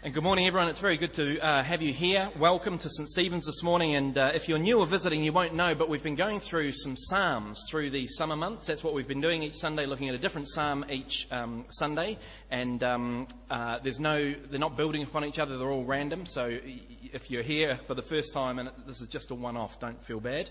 And 0.00 0.14
good 0.14 0.22
morning, 0.22 0.46
everyone. 0.46 0.68
It's 0.68 0.80
very 0.80 0.96
good 0.96 1.12
to 1.14 1.40
uh, 1.40 1.64
have 1.64 1.82
you 1.82 1.92
here. 1.92 2.30
Welcome 2.38 2.78
to 2.78 2.88
St. 2.88 3.08
Stephen's 3.08 3.44
this 3.44 3.64
morning. 3.64 3.96
And 3.96 4.16
uh, 4.16 4.30
if 4.32 4.46
you're 4.46 4.56
new 4.56 4.78
or 4.78 4.86
visiting, 4.86 5.24
you 5.24 5.32
won't 5.32 5.56
know, 5.56 5.74
but 5.74 5.88
we've 5.88 6.04
been 6.04 6.14
going 6.14 6.38
through 6.48 6.70
some 6.70 6.94
Psalms 6.96 7.60
through 7.68 7.90
the 7.90 8.06
summer 8.06 8.36
months. 8.36 8.68
That's 8.68 8.84
what 8.84 8.94
we've 8.94 9.08
been 9.08 9.20
doing 9.20 9.42
each 9.42 9.54
Sunday, 9.54 9.86
looking 9.86 10.08
at 10.08 10.14
a 10.14 10.18
different 10.18 10.46
Psalm 10.50 10.84
each 10.88 11.26
um, 11.32 11.64
Sunday. 11.70 12.16
And 12.48 12.80
um, 12.84 13.26
uh, 13.50 13.78
there's 13.82 13.98
no, 13.98 14.34
they're 14.48 14.60
not 14.60 14.76
building 14.76 15.02
upon 15.02 15.24
each 15.24 15.40
other, 15.40 15.58
they're 15.58 15.68
all 15.68 15.84
random. 15.84 16.26
So 16.26 16.48
if 16.48 17.28
you're 17.28 17.42
here 17.42 17.80
for 17.88 17.94
the 17.94 18.02
first 18.02 18.32
time 18.32 18.60
and 18.60 18.70
this 18.86 19.00
is 19.00 19.08
just 19.08 19.32
a 19.32 19.34
one 19.34 19.56
off, 19.56 19.72
don't 19.80 19.98
feel 20.06 20.20
bad. 20.20 20.48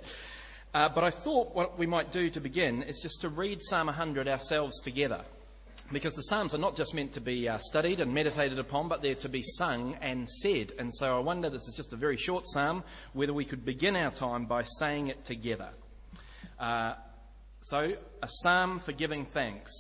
Uh, 0.74 0.90
but 0.94 1.06
I 1.06 1.12
thought 1.24 1.56
what 1.56 1.80
we 1.80 1.86
might 1.86 2.12
do 2.12 2.30
to 2.32 2.42
begin 2.42 2.84
is 2.84 3.00
just 3.02 3.22
to 3.22 3.30
read 3.30 3.60
Psalm 3.62 3.88
100 3.88 4.28
ourselves 4.28 4.78
together 4.84 5.24
because 5.92 6.14
the 6.14 6.24
Psalms 6.24 6.54
are 6.54 6.60
not 6.60 6.76
just 6.76 6.94
meant 6.94 7.14
to 7.14 7.22
be 7.22 7.48
uh, 7.48 7.58
studied 7.62 8.00
and 8.02 8.14
meditated 8.14 8.60
upon, 8.60 8.90
but 8.90 9.02
they're 9.02 9.16
to 9.16 9.30
be 9.30 9.42
sung 9.58 9.96
and 10.02 10.28
said. 10.42 10.72
And 10.78 10.94
so 10.94 11.06
I 11.06 11.20
wonder, 11.20 11.50
this 11.50 11.66
is 11.68 11.76
just 11.78 11.94
a 11.94 11.98
very 11.98 12.18
short 12.18 12.44
psalm, 12.48 12.84
whether 13.14 13.34
we 13.34 13.46
could 13.46 13.64
begin 13.64 13.96
our 13.96 14.12
time 14.12 14.46
by 14.46 14.64
saying 14.80 15.08
it 15.08 15.26
together. 15.26 15.70
Uh, 16.60 16.96
so, 17.62 17.78
a 17.78 18.28
psalm 18.44 18.82
for 18.86 18.92
giving 18.92 19.28
thanks. 19.34 19.72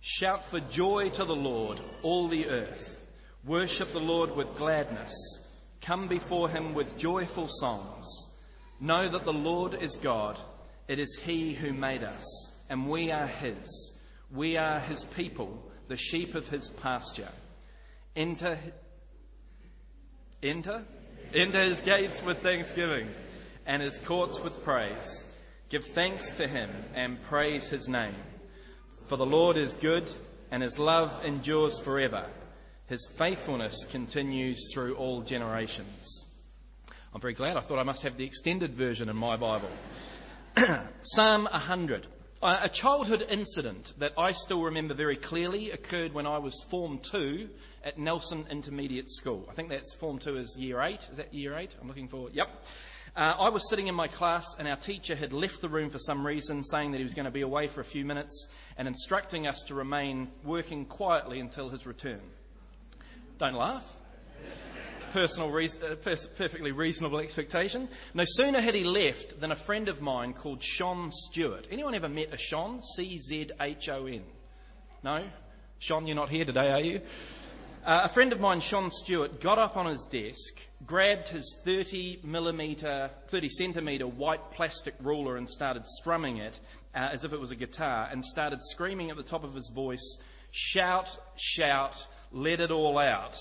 Shout 0.00 0.40
for 0.50 0.60
joy 0.72 1.10
to 1.16 1.24
the 1.24 1.32
Lord, 1.32 1.78
all 2.02 2.28
the 2.28 2.46
earth. 2.46 2.78
Worship 3.46 3.88
the 3.92 3.98
Lord 3.98 4.36
with 4.36 4.46
gladness. 4.56 5.12
Come 5.86 6.08
before 6.08 6.48
him 6.48 6.74
with 6.74 6.86
joyful 6.98 7.48
songs. 7.60 8.06
Know 8.80 9.10
that 9.10 9.24
the 9.24 9.32
Lord 9.32 9.74
is 9.80 9.96
God. 10.02 10.36
It 10.88 10.98
is 10.98 11.18
he 11.24 11.54
who 11.54 11.72
made 11.72 12.02
us, 12.02 12.24
and 12.68 12.88
we 12.88 13.10
are 13.10 13.26
his. 13.26 13.92
We 14.34 14.56
are 14.56 14.80
his 14.80 15.04
people, 15.14 15.58
the 15.88 15.96
sheep 15.96 16.34
of 16.34 16.44
his 16.44 16.68
pasture. 16.82 17.30
Enter, 18.14 18.58
enter, 20.42 20.84
enter 21.34 21.74
his 21.74 21.84
gates 21.84 22.20
with 22.26 22.38
thanksgiving 22.42 23.08
and 23.66 23.82
his 23.82 23.94
courts 24.06 24.38
with 24.42 24.52
praise. 24.64 25.24
Give 25.70 25.82
thanks 25.94 26.24
to 26.38 26.48
him 26.48 26.70
and 26.94 27.18
praise 27.28 27.66
his 27.70 27.86
name. 27.88 28.14
For 29.08 29.16
the 29.16 29.24
Lord 29.24 29.56
is 29.56 29.74
good 29.80 30.08
and 30.50 30.62
his 30.62 30.76
love 30.78 31.24
endures 31.24 31.78
forever. 31.84 32.28
His 32.86 33.06
faithfulness 33.18 33.86
continues 33.90 34.70
through 34.72 34.96
all 34.96 35.22
generations. 35.22 36.24
I'm 37.12 37.20
very 37.20 37.34
glad. 37.34 37.56
I 37.56 37.66
thought 37.66 37.78
I 37.78 37.84
must 37.84 38.02
have 38.02 38.16
the 38.16 38.24
extended 38.24 38.76
version 38.76 39.08
in 39.08 39.16
my 39.16 39.36
Bible. 39.36 39.70
Psalm 41.02 41.44
100. 41.44 42.06
A 42.42 42.68
childhood 42.68 43.22
incident 43.30 43.88
that 43.98 44.12
I 44.18 44.32
still 44.32 44.62
remember 44.62 44.94
very 44.94 45.16
clearly 45.16 45.70
occurred 45.70 46.12
when 46.12 46.26
I 46.26 46.36
was 46.36 46.54
Form 46.70 47.00
2 47.10 47.48
at 47.82 47.96
Nelson 47.96 48.44
Intermediate 48.50 49.08
School. 49.08 49.48
I 49.50 49.54
think 49.54 49.70
that's 49.70 49.96
Form 50.00 50.18
2 50.22 50.36
is 50.36 50.54
Year 50.58 50.82
8. 50.82 51.00
Is 51.12 51.16
that 51.16 51.32
Year 51.32 51.56
8? 51.56 51.70
I'm 51.80 51.88
looking 51.88 52.08
for. 52.08 52.28
Yep. 52.30 52.48
Uh, 53.16 53.20
I 53.20 53.48
was 53.48 53.66
sitting 53.70 53.86
in 53.86 53.94
my 53.94 54.06
class, 54.06 54.44
and 54.58 54.68
our 54.68 54.76
teacher 54.76 55.16
had 55.16 55.32
left 55.32 55.54
the 55.62 55.68
room 55.70 55.88
for 55.88 55.98
some 55.98 56.26
reason, 56.26 56.62
saying 56.64 56.92
that 56.92 56.98
he 56.98 57.04
was 57.04 57.14
going 57.14 57.24
to 57.24 57.30
be 57.30 57.40
away 57.40 57.70
for 57.74 57.80
a 57.80 57.86
few 57.86 58.04
minutes 58.04 58.48
and 58.76 58.86
instructing 58.86 59.46
us 59.46 59.64
to 59.68 59.74
remain 59.74 60.28
working 60.44 60.84
quietly 60.84 61.40
until 61.40 61.70
his 61.70 61.86
return. 61.86 62.20
Don't 63.38 63.54
laugh 63.54 63.84
personal, 65.12 65.48
uh, 65.48 65.94
perfectly 66.36 66.72
reasonable 66.72 67.18
expectation. 67.18 67.88
No 68.14 68.24
sooner 68.26 68.60
had 68.60 68.74
he 68.74 68.84
left 68.84 69.40
than 69.40 69.52
a 69.52 69.64
friend 69.64 69.88
of 69.88 70.00
mine 70.00 70.34
called 70.34 70.62
Sean 70.62 71.10
Stewart. 71.30 71.66
Anyone 71.70 71.94
ever 71.94 72.08
met 72.08 72.32
a 72.32 72.38
Sean? 72.38 72.80
C 72.96 73.20
Z 73.20 73.50
H 73.60 73.88
O 73.90 74.06
N. 74.06 74.22
No? 75.02 75.26
Sean, 75.78 76.06
you're 76.06 76.16
not 76.16 76.30
here 76.30 76.44
today, 76.44 76.70
are 76.70 76.80
you? 76.80 77.00
Uh, 77.84 78.08
a 78.10 78.14
friend 78.14 78.32
of 78.32 78.40
mine, 78.40 78.60
Sean 78.68 78.90
Stewart, 79.04 79.40
got 79.42 79.58
up 79.58 79.76
on 79.76 79.86
his 79.86 80.02
desk, 80.10 80.52
grabbed 80.86 81.28
his 81.28 81.54
30 81.64 82.20
millimetre, 82.24 83.10
30 83.30 83.48
centimetre 83.50 84.06
white 84.06 84.40
plastic 84.56 84.94
ruler 85.00 85.36
and 85.36 85.48
started 85.48 85.82
strumming 86.00 86.38
it 86.38 86.56
uh, 86.94 87.10
as 87.12 87.22
if 87.22 87.32
it 87.32 87.38
was 87.38 87.52
a 87.52 87.56
guitar 87.56 88.08
and 88.10 88.24
started 88.24 88.58
screaming 88.62 89.10
at 89.10 89.16
the 89.16 89.22
top 89.22 89.44
of 89.44 89.54
his 89.54 89.70
voice, 89.74 90.18
Shout, 90.52 91.06
shout, 91.36 91.92
let 92.32 92.60
it 92.60 92.70
all 92.70 92.98
out. 92.98 93.34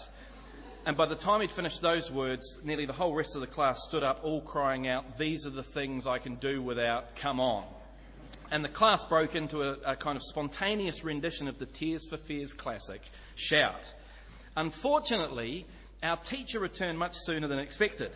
And 0.85 0.95
by 0.95 1.07
the 1.07 1.15
time 1.15 1.41
he'd 1.41 1.49
finished 1.55 1.81
those 1.81 2.09
words, 2.13 2.47
nearly 2.63 2.85
the 2.85 2.93
whole 2.93 3.15
rest 3.15 3.31
of 3.33 3.41
the 3.41 3.47
class 3.47 3.75
stood 3.89 4.03
up, 4.03 4.19
all 4.23 4.41
crying 4.41 4.87
out, 4.87 5.17
These 5.17 5.45
are 5.45 5.51
the 5.51 5.65
things 5.73 6.05
I 6.05 6.19
can 6.19 6.35
do 6.35 6.61
without, 6.61 7.05
come 7.19 7.39
on. 7.39 7.65
And 8.51 8.63
the 8.63 8.69
class 8.69 9.01
broke 9.09 9.33
into 9.33 9.61
a, 9.61 9.73
a 9.83 9.95
kind 9.95 10.15
of 10.15 10.21
spontaneous 10.23 10.99
rendition 11.03 11.47
of 11.47 11.57
the 11.57 11.65
Tears 11.65 12.05
for 12.07 12.17
Fears 12.27 12.53
classic, 12.59 13.01
Shout. 13.35 13.81
Unfortunately, 14.55 15.65
our 16.03 16.19
teacher 16.29 16.59
returned 16.59 16.99
much 16.99 17.13
sooner 17.23 17.47
than 17.47 17.57
expected. 17.57 18.11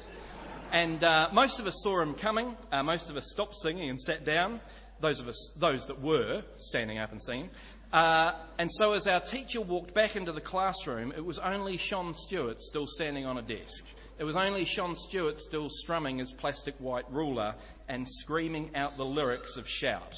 And 0.72 1.04
uh, 1.04 1.30
most 1.34 1.60
of 1.60 1.66
us 1.66 1.80
saw 1.84 2.04
him 2.04 2.16
coming. 2.22 2.56
Uh, 2.72 2.84
most 2.84 3.10
of 3.10 3.18
us 3.18 3.28
stopped 3.34 3.56
singing 3.64 3.90
and 3.90 4.00
sat 4.00 4.24
down. 4.26 4.62
Those 5.02 5.20
of 5.20 5.28
us, 5.28 5.52
those 5.60 5.84
that 5.88 6.00
were 6.00 6.44
standing 6.58 7.00
up 7.00 7.12
and 7.12 7.22
singing. 7.24 7.50
Uh, 7.92 8.34
and 8.60 8.70
so, 8.74 8.94
as 8.94 9.08
our 9.08 9.22
teacher 9.32 9.62
walked 9.62 9.96
back 9.96 10.16
into 10.16 10.32
the 10.32 10.42
classroom, 10.42 11.12
it 11.16 11.26
was 11.26 11.40
only 11.44 11.78
Sean 11.78 12.14
Stewart 12.28 12.60
still 12.60 12.86
standing 12.86 13.26
on 13.26 13.38
a 13.38 13.42
desk. 13.42 13.84
It 14.20 14.26
was 14.26 14.36
only 14.36 14.66
Sean 14.66 14.96
Stewart 15.08 15.38
still 15.38 15.68
strumming 15.70 16.20
his 16.20 16.32
plastic 16.40 16.76
white 16.78 17.10
ruler 17.12 17.56
and 17.88 18.06
screaming 18.22 18.76
out 18.76 18.98
the 18.98 19.06
lyrics 19.06 19.58
of 19.58 19.66
Shout. 19.66 20.14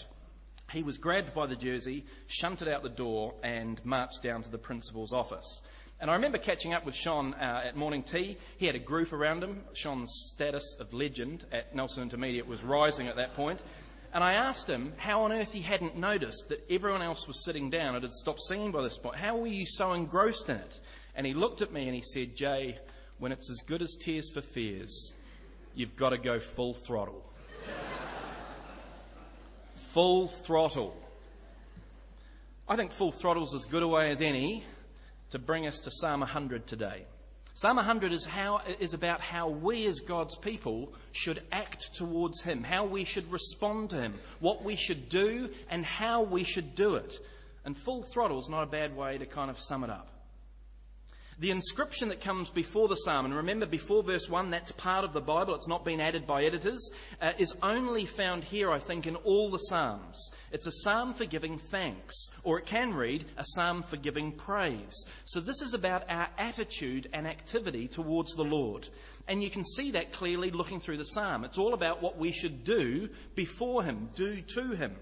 He 0.72 0.84
was 0.84 0.98
grabbed 0.98 1.34
by 1.34 1.48
the 1.48 1.56
jersey, 1.56 2.04
shunted 2.28 2.68
out 2.68 2.84
the 2.84 2.90
door, 2.90 3.34
and 3.44 3.80
marched 3.86 4.24
down 4.24 4.42
to 4.44 4.50
the 4.50 4.58
principal's 4.58 5.14
office. 5.14 5.62
And 6.02 6.10
I 6.10 6.16
remember 6.16 6.40
catching 6.40 6.74
up 6.74 6.86
with 6.86 6.96
Sean 6.96 7.36
uh, 7.36 7.62
at 7.66 7.78
morning 7.78 8.04
tea. 8.04 8.38
He 8.58 8.66
had 8.66 8.76
a 8.76 8.80
group 8.80 9.14
around 9.14 9.44
him. 9.44 9.62
Sean's 9.76 10.12
status 10.34 10.76
of 10.80 10.92
legend 10.94 11.46
at 11.52 11.76
Nelson 11.76 12.02
Intermediate 12.02 12.48
was 12.48 12.62
rising 12.64 13.08
at 13.08 13.18
that 13.18 13.36
point. 13.36 13.62
And 14.14 14.24
I 14.24 14.34
asked 14.34 14.68
him 14.68 14.94
how 14.98 15.24
on 15.24 15.32
earth 15.32 15.50
he 15.50 15.62
hadn't 15.62 15.98
noticed 15.98 16.44
that 16.50 16.60
everyone 16.70 17.02
else 17.02 17.24
was 17.28 17.44
sitting 17.46 17.70
down 17.70 17.96
and 17.96 18.04
had 18.04 18.12
stopped 18.14 18.42
singing 18.42 18.72
by 18.72 18.84
this 18.84 18.98
point. 19.02 19.16
How 19.16 19.38
were 19.38 19.48
you 19.48 19.66
so 19.66 19.94
engrossed 19.94 20.50
in 20.50 20.58
it? 20.58 20.74
And 21.16 21.26
he 21.26 21.34
looked 21.34 21.62
at 21.62 21.72
me 21.72 21.86
and 21.86 21.96
he 21.96 22.04
said, 22.14 22.36
Jay, 22.36 22.78
when 23.20 23.32
it's 23.32 23.50
as 23.50 23.62
good 23.68 23.82
as 23.82 23.96
Tears 24.04 24.30
for 24.34 24.42
Fears, 24.54 25.14
you've 25.76 25.96
got 25.96 26.10
to 26.10 26.18
go 26.18 26.40
full 26.56 26.76
throttle. 26.86 27.24
full 29.94 30.32
throttle. 30.46 30.94
I 32.68 32.76
think 32.76 32.92
full 32.98 33.14
throttle 33.22 33.46
is 33.46 33.54
as 33.54 33.72
good 33.72 33.84
a 33.84 33.88
way 33.88 34.12
as 34.12 34.20
any 34.20 34.64
to 35.32 35.40
bring 35.40 35.68
us 35.68 35.80
to 35.84 35.92
Psalm 35.92 36.20
100 36.20 36.68
today. 36.68 37.06
Psalm 37.56 37.76
100 37.76 38.14
is, 38.14 38.26
how, 38.30 38.62
is 38.80 38.94
about 38.94 39.20
how 39.20 39.50
we 39.50 39.86
as 39.86 40.00
God's 40.08 40.36
people 40.42 40.94
should 41.12 41.42
act 41.52 41.84
towards 41.98 42.42
Him, 42.42 42.64
how 42.64 42.88
we 42.88 43.06
should 43.06 43.30
respond 43.32 43.90
to 43.92 44.02
Him, 44.02 44.16
what 44.40 44.64
we 44.64 44.78
should 44.78 45.10
do, 45.10 45.50
and 45.70 45.86
how 45.86 46.24
we 46.24 46.44
should 46.46 46.76
do 46.76 46.96
it. 46.96 47.12
And 47.66 47.76
full 47.86 48.06
throttle 48.14 48.42
is 48.42 48.50
not 48.50 48.64
a 48.64 48.68
bad 48.68 48.96
way 48.96 49.18
to 49.18 49.26
kind 49.26 49.52
of 49.52 49.58
sum 49.60 49.84
it 49.84 49.90
up. 49.90 50.11
The 51.42 51.50
inscription 51.50 52.10
that 52.10 52.24
comes 52.24 52.50
before 52.50 52.88
the 52.88 53.02
psalm, 53.04 53.26
and 53.26 53.36
remember 53.36 53.66
before 53.66 54.04
verse 54.04 54.28
1, 54.30 54.52
that's 54.52 54.72
part 54.74 55.04
of 55.04 55.12
the 55.12 55.22
Bible, 55.22 55.56
it's 55.56 55.68
not 55.68 55.84
been 55.84 56.00
added 56.00 56.28
by 56.28 56.44
editors, 56.44 56.88
uh, 57.20 57.32
is 57.40 57.52
only 57.64 58.08
found 58.16 58.44
here, 58.44 58.72
I 58.72 58.80
think, 58.80 59.08
in 59.08 59.16
all 59.16 59.50
the 59.50 59.66
psalms. 59.68 60.16
It's 60.52 60.68
a 60.68 60.82
psalm 60.84 61.16
for 61.18 61.26
giving 61.26 61.60
thanks, 61.72 62.14
or 62.44 62.60
it 62.60 62.68
can 62.68 62.94
read 62.94 63.26
a 63.38 63.44
psalm 63.44 63.84
for 63.90 63.98
giving 63.98 64.34
praise. 64.34 64.94
So 65.26 65.42
this 65.42 65.60
is 65.62 65.74
about 65.74 66.08
our 66.12 66.28
attitude 66.38 67.10
and 67.12 67.26
activity 67.26 67.90
towards 67.92 68.36
the 68.36 68.44
Lord. 68.44 68.86
And 69.28 69.42
you 69.42 69.50
can 69.50 69.66
see 69.66 69.94
that 69.94 70.14
clearly 70.14 70.52
looking 70.52 70.80
through 70.80 70.98
the 70.98 71.06
psalm. 71.06 71.44
It's 71.44 71.58
all 71.58 71.74
about 71.74 72.04
what 72.04 72.20
we 72.20 72.34
should 72.34 72.64
do 72.66 73.10
before 73.36 73.84
Him, 73.84 74.12
do 74.16 74.44
to 74.58 74.76
Him. 74.76 74.96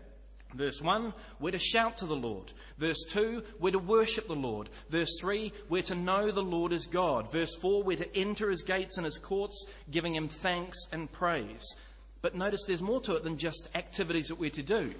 Verse 0.56 0.80
1, 0.82 1.14
we're 1.40 1.52
to 1.52 1.60
shout 1.60 1.98
to 1.98 2.08
the 2.08 2.14
Lord. 2.14 2.52
Verse 2.80 3.04
2, 3.14 3.42
we're 3.60 3.72
to 3.72 3.80
worship 3.80 4.26
the 4.28 4.34
Lord. 4.34 4.68
Verse 4.92 5.16
3, 5.22 5.54
we're 5.70 5.84
to 5.84 5.96
know 5.96 6.32
the 6.32 6.42
Lord 6.42 6.74
is 6.74 6.88
God. 6.92 7.32
Verse 7.32 7.56
4, 7.62 7.84
we're 7.84 7.98
to 7.98 8.18
enter 8.18 8.50
his 8.50 8.64
gates 8.64 8.98
and 8.98 9.06
his 9.06 9.20
courts, 9.28 9.64
giving 9.92 10.16
him 10.16 10.30
thanks 10.42 10.78
and 10.92 11.12
praise. 11.12 11.64
But 12.24 12.36
notice 12.36 12.64
there's 12.68 12.82
more 12.82 13.02
to 13.02 13.16
it 13.16 13.24
than 13.24 13.38
just 13.38 13.70
activities 13.76 14.28
that 14.30 14.40
we're 14.40 14.50
to 14.52 14.64
do. 14.64 14.94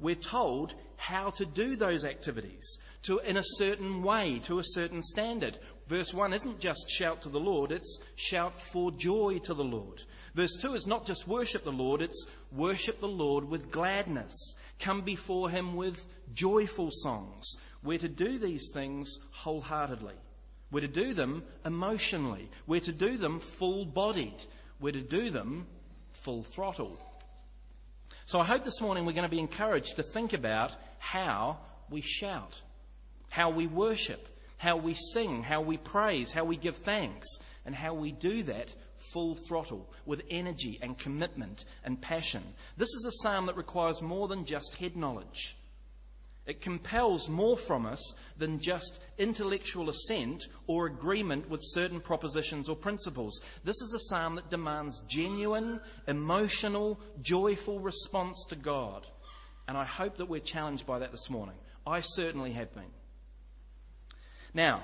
We're 0.00 0.16
told 0.30 0.72
how 0.96 1.32
to 1.36 1.44
do 1.44 1.76
those 1.76 2.04
activities 2.04 2.78
to, 3.06 3.18
in 3.18 3.36
a 3.36 3.42
certain 3.56 4.02
way, 4.02 4.40
to 4.46 4.58
a 4.58 4.64
certain 4.64 5.02
standard. 5.02 5.58
Verse 5.88 6.10
1 6.14 6.32
isn't 6.32 6.60
just 6.60 6.84
shout 6.98 7.20
to 7.22 7.28
the 7.28 7.38
Lord, 7.38 7.72
it's 7.72 7.98
shout 8.16 8.54
for 8.72 8.90
joy 8.98 9.38
to 9.44 9.54
the 9.54 9.62
Lord. 9.62 10.00
Verse 10.34 10.56
2 10.62 10.74
is 10.74 10.86
not 10.86 11.04
just 11.04 11.28
worship 11.28 11.64
the 11.64 11.70
Lord, 11.70 12.00
it's 12.00 12.26
worship 12.52 13.00
the 13.00 13.06
Lord 13.06 13.48
with 13.48 13.70
gladness 13.70 14.32
come 14.84 15.04
before 15.04 15.50
Him 15.50 15.76
with 15.76 15.94
joyful 16.34 16.88
songs. 16.90 17.56
We're 17.82 17.98
to 17.98 18.08
do 18.08 18.38
these 18.38 18.70
things 18.72 19.18
wholeheartedly. 19.30 20.14
We're 20.70 20.80
to 20.80 20.88
do 20.88 21.14
them 21.14 21.44
emotionally. 21.64 22.50
We're 22.66 22.80
to 22.80 22.92
do 22.92 23.16
them 23.16 23.40
full 23.58 23.86
bodied. 23.86 24.36
We're 24.80 24.92
to 24.92 25.02
do 25.02 25.30
them 25.30 25.66
full 26.24 26.44
throttle. 26.54 26.98
So 28.26 28.38
I 28.38 28.44
hope 28.44 28.64
this 28.64 28.80
morning 28.80 29.06
we're 29.06 29.12
going 29.12 29.22
to 29.22 29.30
be 29.30 29.40
encouraged 29.40 29.92
to 29.96 30.02
think 30.12 30.34
about 30.34 30.70
how 30.98 31.58
we 31.90 32.02
shout, 32.20 32.52
how 33.30 33.50
we 33.50 33.66
worship, 33.66 34.20
how 34.58 34.76
we 34.76 34.94
sing, 35.14 35.42
how 35.42 35.62
we 35.62 35.78
praise, 35.78 36.30
how 36.34 36.44
we 36.44 36.58
give 36.58 36.74
thanks, 36.84 37.26
and 37.64 37.74
how 37.74 37.94
we 37.94 38.12
do 38.12 38.42
that 38.42 38.66
full 39.12 39.38
throttle 39.46 39.88
with 40.06 40.22
energy 40.30 40.78
and 40.82 40.98
commitment 40.98 41.62
and 41.84 42.00
passion. 42.00 42.42
This 42.76 42.88
is 42.88 43.06
a 43.06 43.22
psalm 43.22 43.46
that 43.46 43.56
requires 43.56 44.00
more 44.02 44.28
than 44.28 44.46
just 44.46 44.74
head 44.78 44.96
knowledge. 44.96 45.56
It 46.48 46.62
compels 46.62 47.28
more 47.28 47.58
from 47.66 47.84
us 47.84 48.14
than 48.38 48.58
just 48.62 48.98
intellectual 49.18 49.90
assent 49.90 50.42
or 50.66 50.86
agreement 50.86 51.50
with 51.50 51.60
certain 51.62 52.00
propositions 52.00 52.70
or 52.70 52.76
principles. 52.76 53.38
This 53.66 53.76
is 53.76 53.92
a 53.92 54.08
psalm 54.08 54.36
that 54.36 54.48
demands 54.48 54.98
genuine, 55.10 55.78
emotional, 56.06 56.98
joyful 57.20 57.80
response 57.80 58.42
to 58.48 58.56
God. 58.56 59.04
And 59.68 59.76
I 59.76 59.84
hope 59.84 60.16
that 60.16 60.30
we're 60.30 60.40
challenged 60.40 60.86
by 60.86 61.00
that 61.00 61.12
this 61.12 61.26
morning. 61.28 61.56
I 61.86 62.00
certainly 62.00 62.54
have 62.54 62.74
been. 62.74 62.84
Now, 64.54 64.82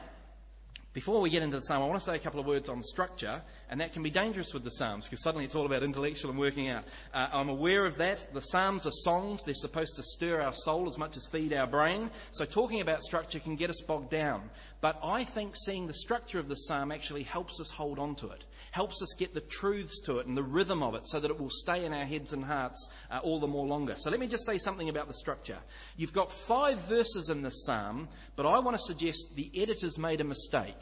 before 0.93 1.23
we 1.23 1.31
get 1.31 1.43
into 1.43 1.56
the 1.56 1.67
psalm, 1.67 1.82
I 1.82 1.87
want 1.87 2.00
to 2.03 2.06
say 2.06 2.15
a 2.15 2.20
couple 2.20 2.41
of 2.41 2.47
words 2.47 2.69
on 2.69 2.82
structure, 2.85 3.43
and 3.71 3.81
that 3.81 3.93
can 3.93 4.03
be 4.03 4.11
dangerous 4.11 4.51
with 4.53 4.65
the 4.65 4.71
psalms 4.73 5.05
because 5.05 5.23
suddenly 5.23 5.45
it's 5.45 5.55
all 5.55 5.67
about 5.67 5.83
intellectual 5.83 6.31
and 6.31 6.39
working 6.39 6.69
out. 6.69 6.85
Uh, 7.13 7.29
I'm 7.33 7.49
aware 7.49 7.87
of 7.87 7.97
that. 7.99 8.19
The 8.33 8.41
psalms 8.41 8.87
are 8.87 8.93
songs, 9.03 9.43
they're 9.45 9.55
supposed 9.55 9.97
to 9.97 10.03
stir 10.03 10.41
our 10.41 10.53
soul 10.55 10.91
as 10.91 10.99
much 10.99 11.17
as 11.17 11.27
feed 11.33 11.53
our 11.53 11.67
brain. 11.67 12.11
So 12.33 12.45
talking 12.45 12.81
about 12.81 13.03
structure 13.03 13.41
can 13.41 13.57
get 13.57 13.71
us 13.71 13.83
bogged 13.87 14.11
down. 14.11 14.51
But 14.81 14.99
I 15.03 15.27
think 15.35 15.55
seeing 15.57 15.87
the 15.87 15.95
structure 15.95 16.39
of 16.39 16.49
the 16.49 16.57
psalm 16.57 16.93
actually 16.93 17.23
helps 17.23 17.59
us 17.59 17.73
hold 17.75 17.99
on 17.99 18.17
to 18.17 18.29
it, 18.29 18.45
helps 18.71 19.01
us 19.01 19.15
get 19.19 19.33
the 19.33 19.43
truths 19.61 19.99
to 20.07 20.19
it 20.19 20.27
and 20.27 20.37
the 20.37 20.43
rhythm 20.43 20.83
of 20.83 20.95
it 20.95 21.03
so 21.05 21.21
that 21.21 21.31
it 21.31 21.41
will 21.41 21.49
stay 21.51 21.85
in 21.87 21.93
our 21.93 22.05
heads 22.05 22.33
and 22.33 22.45
hearts 22.45 22.87
uh, 23.11 23.19
all 23.21 23.41
the 23.41 23.47
more 23.47 23.67
longer. 23.67 23.95
So 23.97 24.11
let 24.11 24.21
me 24.21 24.29
just 24.29 24.45
say 24.45 24.59
something 24.59 24.91
about 24.91 25.09
the 25.09 25.15
structure. 25.15 25.59
You've 25.97 26.13
got 26.13 26.29
five 26.47 26.79
verses 26.89 27.31
in 27.31 27.43
this 27.43 27.65
psalm, 27.65 28.09
but 28.37 28.45
I 28.47 28.59
want 28.59 28.77
to 28.77 28.83
suggest 28.83 29.25
the 29.37 29.51
editors 29.55 29.97
made 29.97 30.21
a 30.21 30.25
mistake 30.25 30.75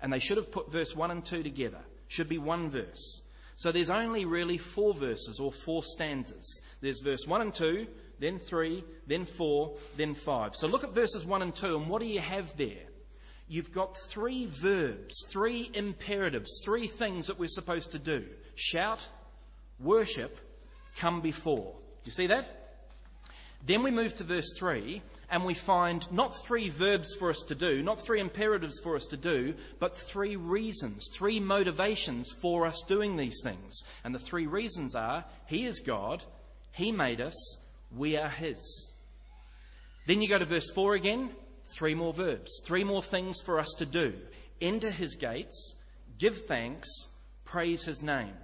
and 0.00 0.12
they 0.12 0.18
should 0.18 0.36
have 0.36 0.50
put 0.52 0.70
verse 0.70 0.92
1 0.94 1.10
and 1.10 1.24
2 1.24 1.42
together. 1.42 1.80
Should 2.08 2.28
be 2.28 2.38
one 2.38 2.70
verse. 2.70 3.20
So 3.56 3.72
there's 3.72 3.90
only 3.90 4.24
really 4.24 4.60
four 4.74 4.94
verses 4.94 5.38
or 5.40 5.52
four 5.64 5.82
stanzas. 5.94 6.60
There's 6.82 7.00
verse 7.00 7.24
1 7.26 7.40
and 7.40 7.54
2, 7.56 7.86
then 8.20 8.40
3, 8.48 8.84
then 9.08 9.26
4, 9.38 9.76
then 9.96 10.16
5. 10.24 10.52
So 10.54 10.66
look 10.66 10.84
at 10.84 10.94
verses 10.94 11.24
1 11.24 11.42
and 11.42 11.54
2, 11.60 11.66
and 11.76 11.88
what 11.88 12.00
do 12.00 12.06
you 12.06 12.20
have 12.20 12.46
there? 12.58 12.82
You've 13.46 13.72
got 13.72 13.94
three 14.12 14.50
verbs, 14.62 15.24
three 15.32 15.70
imperatives, 15.74 16.50
three 16.64 16.90
things 16.98 17.26
that 17.26 17.38
we're 17.38 17.48
supposed 17.48 17.92
to 17.92 17.98
do 17.98 18.24
shout, 18.56 18.98
worship, 19.78 20.32
come 21.00 21.20
before. 21.20 21.74
Do 22.04 22.10
you 22.10 22.12
see 22.12 22.26
that? 22.28 22.44
Then 23.66 23.82
we 23.82 23.90
move 23.90 24.14
to 24.16 24.24
verse 24.24 24.50
3 24.58 25.02
and 25.30 25.44
we 25.44 25.56
find 25.66 26.04
not 26.10 26.32
three 26.46 26.72
verbs 26.78 27.14
for 27.18 27.30
us 27.30 27.42
to 27.48 27.54
do, 27.54 27.82
not 27.82 27.98
three 28.06 28.20
imperatives 28.20 28.78
for 28.82 28.96
us 28.96 29.06
to 29.10 29.16
do, 29.16 29.54
but 29.80 29.94
three 30.12 30.36
reasons, 30.36 31.08
three 31.18 31.40
motivations 31.40 32.32
for 32.42 32.66
us 32.66 32.82
doing 32.88 33.16
these 33.16 33.40
things. 33.42 33.82
And 34.04 34.14
the 34.14 34.22
three 34.30 34.46
reasons 34.46 34.94
are 34.94 35.24
He 35.46 35.66
is 35.66 35.80
God, 35.86 36.22
He 36.72 36.92
made 36.92 37.20
us, 37.20 37.34
we 37.96 38.16
are 38.16 38.28
His. 38.28 38.58
Then 40.06 40.20
you 40.20 40.28
go 40.28 40.38
to 40.38 40.46
verse 40.46 40.70
4 40.74 40.94
again, 40.94 41.30
three 41.78 41.94
more 41.94 42.12
verbs, 42.12 42.50
three 42.66 42.84
more 42.84 43.02
things 43.10 43.40
for 43.46 43.58
us 43.58 43.74
to 43.78 43.86
do. 43.86 44.14
Enter 44.60 44.90
His 44.90 45.14
gates, 45.20 45.74
give 46.18 46.34
thanks, 46.46 46.88
praise 47.44 47.82
His 47.84 48.02
name. 48.02 48.34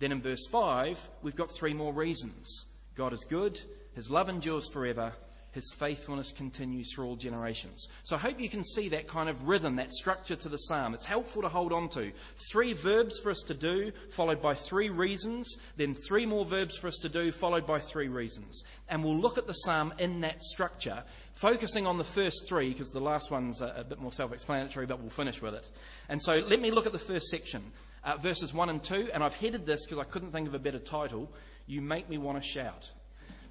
Then 0.00 0.12
in 0.12 0.22
verse 0.22 0.46
5, 0.50 0.96
we've 1.22 1.36
got 1.36 1.48
three 1.58 1.74
more 1.74 1.92
reasons. 1.92 2.66
God 2.96 3.12
is 3.12 3.24
good, 3.28 3.58
His 3.94 4.08
love 4.10 4.28
endures 4.28 4.68
forever, 4.72 5.12
his 5.52 5.70
faithfulness 5.78 6.32
continues 6.38 6.90
through 6.94 7.04
all 7.04 7.16
generations. 7.16 7.86
So 8.04 8.16
I 8.16 8.18
hope 8.18 8.40
you 8.40 8.48
can 8.48 8.64
see 8.64 8.88
that 8.88 9.08
kind 9.08 9.28
of 9.28 9.36
rhythm, 9.42 9.76
that 9.76 9.92
structure 9.92 10.34
to 10.34 10.48
the 10.48 10.56
psalm. 10.56 10.94
It's 10.94 11.04
helpful 11.04 11.42
to 11.42 11.48
hold 11.48 11.72
on 11.72 11.90
to. 11.90 12.10
Three 12.50 12.74
verbs 12.82 13.20
for 13.22 13.30
us 13.30 13.44
to 13.48 13.54
do, 13.54 13.92
followed 14.16 14.40
by 14.40 14.56
three 14.68 14.88
reasons, 14.88 15.54
then 15.76 15.94
three 16.08 16.24
more 16.24 16.46
verbs 16.46 16.76
for 16.80 16.88
us 16.88 16.98
to 17.02 17.08
do, 17.10 17.32
followed 17.38 17.66
by 17.66 17.80
three 17.92 18.08
reasons. 18.08 18.64
And 18.88 19.04
we'll 19.04 19.20
look 19.20 19.36
at 19.36 19.46
the 19.46 19.52
psalm 19.52 19.92
in 19.98 20.22
that 20.22 20.40
structure, 20.40 21.04
focusing 21.40 21.86
on 21.86 21.98
the 21.98 22.06
first 22.14 22.44
three, 22.48 22.72
because 22.72 22.90
the 22.90 23.00
last 23.00 23.30
one's 23.30 23.60
a, 23.60 23.84
bit 23.86 23.98
more 23.98 24.12
self 24.12 24.32
explanatory, 24.32 24.86
but 24.86 25.00
we'll 25.00 25.10
finish 25.10 25.40
with 25.42 25.54
it. 25.54 25.66
And 26.08 26.20
so 26.22 26.32
let 26.32 26.60
me 26.60 26.70
look 26.70 26.86
at 26.86 26.92
the 26.92 26.98
first 27.00 27.26
section, 27.26 27.72
uh, 28.04 28.16
verses 28.22 28.54
1 28.54 28.68
and 28.70 28.80
2, 28.88 29.10
and 29.12 29.22
I've 29.22 29.34
headed 29.34 29.66
this 29.66 29.84
because 29.86 30.02
I 30.04 30.10
couldn't 30.10 30.32
think 30.32 30.48
of 30.48 30.54
a 30.54 30.58
better 30.58 30.80
title. 30.80 31.30
You 31.66 31.82
make 31.82 32.08
me 32.08 32.16
want 32.16 32.42
to 32.42 32.48
shout. 32.48 32.82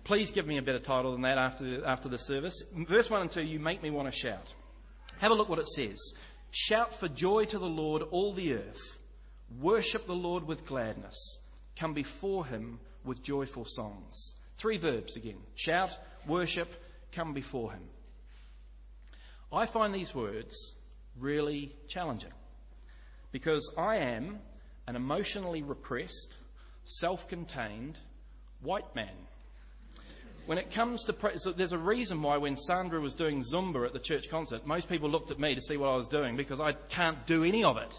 Please 0.04 0.32
give 0.34 0.48
me 0.48 0.58
a 0.58 0.62
better 0.62 0.80
title 0.80 1.12
than 1.12 1.22
that 1.22 1.38
after, 1.38 1.86
after 1.86 2.10
the 2.10 2.18
service. 2.20 2.64
Verse 2.90 3.10
1 3.10 3.22
and 3.22 3.32
2, 3.32 3.42
you 3.42 3.60
make 3.60 3.84
me 3.84 3.92
want 3.92 4.12
to 4.12 4.20
shout. 4.20 4.46
Have 5.20 5.32
a 5.32 5.36
look 5.36 5.50
what 5.50 5.60
it 5.60 5.68
says. 5.68 6.00
Shout 6.52 6.90
for 7.00 7.08
joy 7.08 7.46
to 7.46 7.60
the 7.60 7.66
Lord, 7.66 8.02
all 8.12 8.34
the 8.34 8.54
earth. 8.54 8.76
Worship 9.62 10.02
the 10.08 10.14
Lord 10.14 10.46
with 10.46 10.66
gladness. 10.68 11.16
Come 11.80 11.94
before 11.94 12.46
him 12.46 12.80
with 13.06 13.24
joyful 13.24 13.66
songs. 13.68 14.34
Three 14.62 14.78
verbs 14.78 15.16
again 15.16 15.38
shout, 15.56 15.90
worship, 16.28 16.68
come 17.16 17.34
before 17.34 17.72
him. 17.72 17.84
I 19.52 19.68
find 19.72 19.94
these 19.94 20.12
words 20.16 20.56
really 21.20 21.74
challenging 21.90 22.32
because 23.32 23.70
I 23.78 23.98
am 23.98 24.40
an 24.88 24.96
emotionally 24.96 25.62
repressed, 25.62 26.36
self 26.86 27.20
contained 27.30 27.98
white 28.62 28.96
man 28.96 29.14
when 30.46 30.58
it 30.58 30.74
comes 30.74 31.04
to 31.06 31.14
praise, 31.14 31.44
so 31.44 31.52
there's 31.52 31.72
a 31.72 31.78
reason 31.78 32.22
why 32.22 32.38
when 32.38 32.56
Sandra 32.56 33.00
was 33.00 33.14
doing 33.14 33.44
Zumba 33.52 33.86
at 33.86 33.94
the 33.94 34.00
church 34.00 34.26
concert, 34.30 34.66
most 34.66 34.90
people 34.90 35.10
looked 35.10 35.32
at 35.32 35.40
me 35.40 35.56
to 35.56 35.62
see 35.62 35.78
what 35.78 35.90
I 35.90 35.96
was 35.96 36.08
doing 36.08 36.36
because 36.36 36.60
I 36.60 36.74
can't 36.94 37.26
do 37.28 37.44
any 37.44 37.64
of 37.64 37.78
it. 37.78 37.94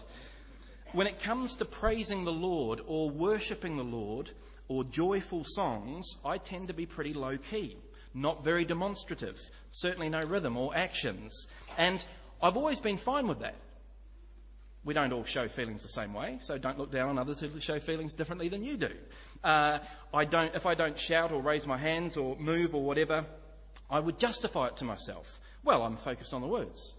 When 0.93 1.07
it 1.07 1.15
comes 1.25 1.55
to 1.57 1.65
praising 1.65 2.23
the 2.23 2.31
Lord 2.31 2.81
or 2.85 3.09
worshipping 3.09 3.77
the 3.77 3.83
Lord 3.83 4.29
or 4.67 4.83
joyful 4.83 5.43
songs, 5.45 6.17
I 6.23 6.37
tend 6.37 6.67
to 6.67 6.73
be 6.73 6.85
pretty 6.85 7.13
low 7.13 7.37
key, 7.49 7.77
not 8.13 8.43
very 8.43 8.65
demonstrative, 8.65 9.35
certainly 9.71 10.09
no 10.09 10.21
rhythm 10.21 10.55
or 10.55 10.75
actions. 10.75 11.47
And 11.77 11.99
I've 12.41 12.57
always 12.57 12.79
been 12.79 12.99
fine 13.03 13.27
with 13.27 13.39
that. 13.39 13.55
We 14.85 14.93
don't 14.93 15.13
all 15.13 15.23
show 15.25 15.47
feelings 15.55 15.81
the 15.81 15.89
same 15.89 16.13
way, 16.13 16.37
so 16.41 16.57
don't 16.57 16.77
look 16.77 16.91
down 16.91 17.09
on 17.09 17.17
others 17.17 17.39
who 17.39 17.49
show 17.61 17.79
feelings 17.79 18.13
differently 18.13 18.49
than 18.49 18.63
you 18.63 18.75
do. 18.75 18.89
Uh, 19.43 19.79
I 20.13 20.25
don't, 20.25 20.55
if 20.55 20.65
I 20.65 20.75
don't 20.75 20.97
shout 20.97 21.31
or 21.31 21.41
raise 21.41 21.65
my 21.65 21.77
hands 21.77 22.17
or 22.17 22.37
move 22.37 22.73
or 22.73 22.83
whatever, 22.83 23.25
I 23.89 23.99
would 23.99 24.19
justify 24.19 24.67
it 24.67 24.77
to 24.77 24.85
myself. 24.85 25.25
Well, 25.63 25.83
I'm 25.83 25.97
focused 26.03 26.33
on 26.33 26.41
the 26.41 26.47
words. 26.47 26.93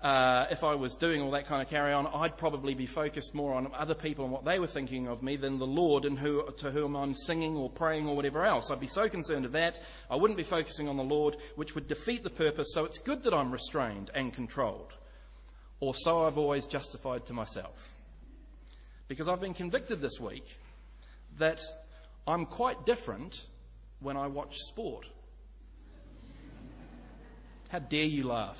Uh, 0.00 0.44
if 0.50 0.62
I 0.62 0.74
was 0.74 0.94
doing 1.00 1.22
all 1.22 1.30
that 1.30 1.46
kind 1.46 1.62
of 1.62 1.68
carry 1.68 1.92
on, 1.92 2.06
I'd 2.06 2.36
probably 2.36 2.74
be 2.74 2.86
focused 2.86 3.34
more 3.34 3.54
on 3.54 3.72
other 3.74 3.94
people 3.94 4.24
and 4.24 4.32
what 4.32 4.44
they 4.44 4.58
were 4.58 4.66
thinking 4.66 5.08
of 5.08 5.22
me 5.22 5.36
than 5.36 5.58
the 5.58 5.66
Lord 5.66 6.04
and 6.04 6.18
who, 6.18 6.42
to 6.58 6.70
whom 6.70 6.94
I'm 6.94 7.14
singing 7.14 7.56
or 7.56 7.70
praying 7.70 8.06
or 8.06 8.14
whatever 8.14 8.44
else. 8.44 8.70
I'd 8.70 8.80
be 8.80 8.88
so 8.88 9.08
concerned 9.08 9.46
of 9.46 9.52
that, 9.52 9.74
I 10.10 10.16
wouldn't 10.16 10.36
be 10.36 10.44
focusing 10.44 10.88
on 10.88 10.96
the 10.96 11.02
Lord, 11.02 11.36
which 11.56 11.74
would 11.74 11.88
defeat 11.88 12.22
the 12.22 12.30
purpose. 12.30 12.70
So 12.74 12.84
it's 12.84 12.98
good 13.06 13.22
that 13.22 13.32
I'm 13.32 13.50
restrained 13.50 14.10
and 14.14 14.34
controlled 14.34 14.92
or 15.80 15.94
so 15.98 16.24
I've 16.24 16.38
always 16.38 16.66
justified 16.66 17.26
to 17.26 17.32
myself. 17.32 17.74
Because 19.08 19.28
I've 19.28 19.40
been 19.40 19.54
convicted 19.54 20.00
this 20.00 20.18
week 20.20 20.44
that 21.38 21.58
I'm 22.26 22.46
quite 22.46 22.84
different 22.86 23.34
when 24.00 24.16
I 24.16 24.26
watch 24.26 24.52
sport. 24.68 25.06
How 27.68 27.78
dare 27.80 28.04
you 28.04 28.24
laugh? 28.24 28.56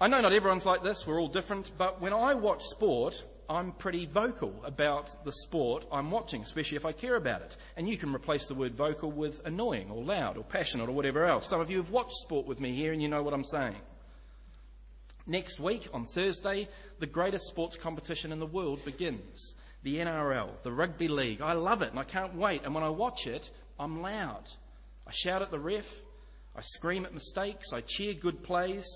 I 0.00 0.08
know 0.08 0.20
not 0.20 0.32
everyone's 0.32 0.64
like 0.64 0.82
this, 0.82 1.02
we're 1.06 1.20
all 1.20 1.28
different, 1.28 1.68
but 1.78 2.00
when 2.00 2.12
I 2.12 2.34
watch 2.34 2.60
sport, 2.70 3.14
I'm 3.48 3.72
pretty 3.72 4.08
vocal 4.12 4.62
about 4.64 5.24
the 5.24 5.32
sport 5.46 5.84
I'm 5.92 6.10
watching, 6.10 6.42
especially 6.42 6.76
if 6.76 6.84
I 6.84 6.92
care 6.92 7.16
about 7.16 7.42
it. 7.42 7.54
And 7.76 7.88
you 7.88 7.96
can 7.96 8.14
replace 8.14 8.46
the 8.48 8.54
word 8.54 8.76
vocal 8.76 9.10
with 9.10 9.34
annoying 9.44 9.90
or 9.90 10.02
loud 10.02 10.36
or 10.36 10.44
passionate 10.44 10.88
or 10.88 10.92
whatever 10.92 11.24
else. 11.24 11.48
Some 11.48 11.60
of 11.60 11.70
you 11.70 11.82
have 11.82 11.92
watched 11.92 12.14
sport 12.24 12.46
with 12.46 12.60
me 12.60 12.74
here 12.74 12.92
and 12.92 13.00
you 13.00 13.08
know 13.08 13.22
what 13.22 13.32
I'm 13.34 13.44
saying. 13.44 13.76
Next 15.26 15.58
week, 15.60 15.82
on 15.92 16.08
Thursday, 16.14 16.68
the 17.00 17.06
greatest 17.06 17.46
sports 17.46 17.76
competition 17.82 18.32
in 18.32 18.38
the 18.38 18.46
world 18.46 18.80
begins 18.84 19.54
the 19.82 19.96
NRL, 19.96 20.50
the 20.64 20.72
Rugby 20.72 21.08
League. 21.08 21.40
I 21.40 21.52
love 21.52 21.82
it 21.82 21.90
and 21.90 21.98
I 21.98 22.04
can't 22.04 22.34
wait. 22.34 22.62
And 22.64 22.74
when 22.74 22.84
I 22.84 22.88
watch 22.88 23.26
it, 23.26 23.42
I'm 23.78 24.02
loud. 24.02 24.44
I 25.06 25.12
shout 25.12 25.42
at 25.42 25.50
the 25.50 25.58
ref, 25.58 25.84
I 26.56 26.60
scream 26.62 27.04
at 27.04 27.14
mistakes, 27.14 27.70
I 27.72 27.82
cheer 27.86 28.14
good 28.20 28.42
plays. 28.42 28.86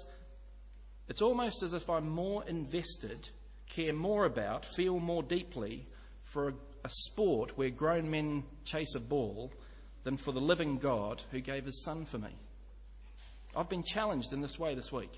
It's 1.08 1.22
almost 1.22 1.62
as 1.62 1.72
if 1.72 1.88
I'm 1.88 2.08
more 2.08 2.44
invested, 2.48 3.28
care 3.74 3.92
more 3.92 4.24
about, 4.24 4.64
feel 4.76 4.98
more 4.98 5.22
deeply 5.22 5.86
for 6.32 6.48
a, 6.48 6.52
a 6.52 6.88
sport 6.88 7.52
where 7.56 7.70
grown 7.70 8.10
men 8.10 8.44
chase 8.64 8.94
a 8.96 9.00
ball 9.00 9.52
than 10.04 10.16
for 10.18 10.32
the 10.32 10.40
living 10.40 10.78
God 10.78 11.20
who 11.30 11.40
gave 11.40 11.64
his 11.64 11.84
son 11.84 12.06
for 12.10 12.18
me. 12.18 12.34
I've 13.54 13.68
been 13.68 13.84
challenged 13.84 14.32
in 14.32 14.40
this 14.40 14.56
way 14.58 14.74
this 14.74 14.90
week. 14.92 15.10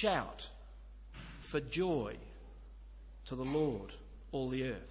Shout 0.00 0.42
for 1.50 1.60
joy 1.60 2.16
to 3.28 3.36
the 3.36 3.42
Lord, 3.42 3.92
all 4.32 4.50
the 4.50 4.64
earth. 4.64 4.82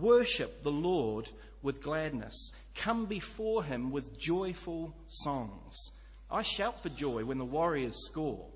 Worship 0.00 0.62
the 0.62 0.70
Lord 0.70 1.26
with 1.62 1.82
gladness. 1.82 2.52
Come 2.84 3.06
before 3.06 3.64
him 3.64 3.90
with 3.90 4.18
joyful 4.20 4.94
songs. 5.08 5.74
I 6.30 6.42
shout 6.56 6.74
for 6.82 6.90
joy 6.90 7.24
when 7.24 7.38
the 7.38 7.44
Warriors 7.44 7.96
score. 8.10 8.46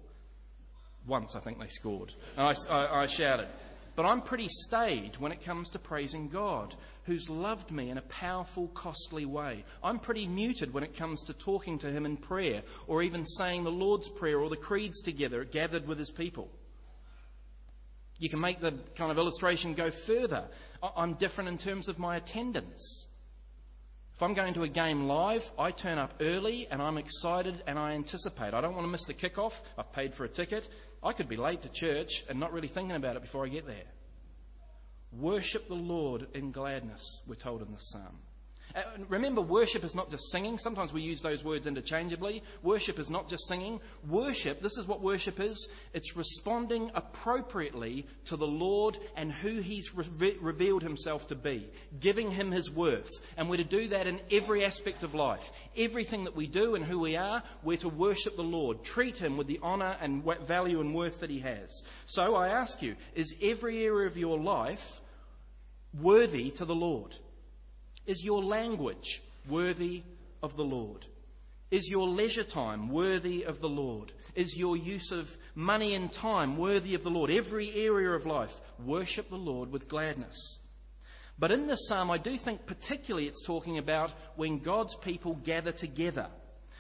Once, 1.07 1.35
I 1.35 1.41
think 1.41 1.59
they 1.59 1.69
scored. 1.69 2.13
And 2.37 2.47
I, 2.47 2.73
I, 2.73 3.03
I 3.03 3.07
shouted. 3.17 3.49
But 3.95 4.07
I'm 4.07 4.23
pretty 4.23 4.47
staid 4.49 5.17
when 5.19 5.33
it 5.33 5.45
comes 5.45 5.69
to 5.71 5.79
praising 5.79 6.29
God, 6.29 6.75
who's 7.05 7.27
loved 7.29 7.71
me 7.71 7.91
in 7.91 7.99
a 7.99 8.03
powerful, 8.03 8.71
costly 8.75 9.27
way. 9.27 9.65
I'm 9.83 9.99
pretty 9.99 10.27
muted 10.27 10.73
when 10.73 10.85
it 10.85 10.97
comes 10.97 11.23
to 11.27 11.35
talking 11.35 11.79
to 11.81 11.91
Him 11.91 12.07
in 12.07 12.17
prayer, 12.17 12.63
or 12.87 13.03
even 13.03 13.27
saying 13.27 13.65
the 13.65 13.71
Lord's 13.71 14.09
Prayer 14.19 14.39
or 14.39 14.49
the 14.49 14.57
creeds 14.57 15.03
together, 15.03 15.45
gathered 15.45 15.87
with 15.87 15.99
His 15.99 16.11
people. 16.17 16.49
You 18.23 18.31
can 18.31 18.39
make 18.39 18.61
the 18.61 18.79
kind 18.97 19.11
of 19.11 19.19
illustration 19.19 19.75
go 19.75 19.91
further. 20.07 20.45
I'm 20.97 21.15
different 21.15 21.49
in 21.49 21.59
terms 21.59 21.89
of 21.89 21.99
my 21.99 22.19
attendance. 22.19 23.05
If 24.15 24.23
I'm 24.23 24.33
going 24.33 24.55
to 24.55 24.63
a 24.63 24.69
game 24.69 25.09
live, 25.09 25.41
I 25.59 25.73
turn 25.73 25.99
up 25.99 26.13
early 26.21 26.69
and 26.71 26.81
I'm 26.81 26.99
excited 26.99 27.65
and 27.67 27.77
I 27.77 27.95
anticipate. 27.95 28.55
I 28.55 28.61
don't 28.61 28.77
want 28.77 28.85
to 28.85 28.93
miss 28.93 29.05
the 29.09 29.15
kickoff. 29.15 29.51
I've 29.77 29.93
paid 29.93 30.15
for 30.15 30.25
a 30.25 30.29
ticket. 30.29 30.63
I 31.03 31.13
could 31.13 31.29
be 31.29 31.35
late 31.35 31.63
to 31.63 31.71
church 31.75 32.11
and 32.29 32.39
not 32.39 32.53
really 32.53 32.69
thinking 32.69 32.95
about 32.95 33.17
it 33.17 33.23
before 33.23 33.45
I 33.45 33.49
get 33.49 33.67
there. 33.67 33.91
Worship 35.11 35.67
the 35.67 35.75
Lord 35.75 36.29
in 36.33 36.53
gladness, 36.53 37.03
we're 37.27 37.35
told 37.35 37.63
in 37.63 37.73
this 37.73 37.91
psalm. 37.91 38.19
Uh, 38.75 38.81
remember, 39.09 39.43
worship 39.43 39.85
is 39.85 39.95
not 39.95 40.11
just 40.11 40.23
singing. 40.31 40.57
Sometimes 40.59 40.93
we 40.93 41.03
use 41.03 41.21
those 41.23 41.45
words 41.45 41.67
interchangeably. 41.67 42.43
Worship 42.63 42.99
is 42.99 43.11
not 43.11 43.29
just 43.29 43.47
singing. 43.49 43.81
Worship, 44.09 44.61
this 44.63 44.77
is 44.77 44.87
what 44.87 45.03
worship 45.03 45.39
is 45.39 45.69
it's 45.93 46.17
responding 46.17 46.91
appropriately 46.95 48.07
to 48.27 48.37
the 48.37 48.47
Lord 48.47 48.97
and 49.17 49.33
who 49.33 49.61
He's 49.61 49.89
re- 49.95 50.37
revealed 50.41 50.83
Himself 50.83 51.23
to 51.29 51.35
be, 51.35 51.69
giving 52.01 52.31
Him 52.31 52.51
His 52.51 52.71
worth. 52.71 53.11
And 53.37 53.51
we're 53.51 53.59
to 53.59 53.65
do 53.65 53.89
that 53.89 54.07
in 54.07 54.21
every 54.31 54.65
aspect 54.65 55.03
of 55.03 55.15
life. 55.15 55.41
Everything 55.77 56.25
that 56.25 56.37
we 56.37 56.47
do 56.47 56.75
and 56.75 56.85
who 56.85 56.99
we 56.99 57.17
are, 57.17 57.43
we're 57.63 57.79
to 57.79 57.89
worship 57.89 58.35
the 58.37 58.43
Lord, 58.43 58.85
treat 58.85 59.17
Him 59.17 59.37
with 59.37 59.49
the 59.49 59.61
honour 59.63 59.97
and 60.01 60.25
value 60.49 60.81
and 60.81 60.95
worth 60.95 61.21
that 61.21 61.31
He 61.31 61.41
has. 61.41 61.69
So 62.09 62.35
I 62.35 62.49
ask 62.49 62.81
you, 62.81 62.97
is 63.15 63.33
every 63.43 63.85
area 63.85 64.09
of 64.09 64.17
your 64.17 64.39
life 64.39 64.79
worthy 66.01 66.53
to 66.53 66.65
the 66.65 66.75
Lord? 66.75 67.13
Is 68.07 68.21
your 68.23 68.43
language 68.43 69.23
worthy 69.49 70.03
of 70.43 70.57
the 70.57 70.63
Lord? 70.63 71.05
Is 71.71 71.89
your 71.89 72.07
leisure 72.09 72.45
time 72.45 72.91
worthy 72.91 73.45
of 73.45 73.61
the 73.61 73.69
Lord? 73.69 74.13
Is 74.35 74.53
your 74.57 74.77
use 74.77 75.11
of 75.13 75.27
money 75.55 75.95
and 75.95 76.13
time 76.13 76.59
worthy 76.59 76.95
of 76.95 77.03
the 77.03 77.11
Lord? 77.11 77.31
Every 77.31 77.73
area 77.75 78.11
of 78.11 78.27
life, 78.27 78.51
worship 78.85 79.29
the 79.31 79.37
Lord 79.37 79.71
with 79.71 79.89
gladness. 79.89 80.37
But 81.39 81.51
in 81.51 81.67
this 81.67 81.87
psalm, 81.89 82.11
I 82.11 82.19
do 82.19 82.37
think 82.45 82.67
particularly 82.67 83.27
it's 83.27 83.47
talking 83.47 83.79
about 83.79 84.11
when 84.37 84.59
God's 84.59 84.95
people 85.03 85.41
gather 85.47 85.73
together. 85.73 86.29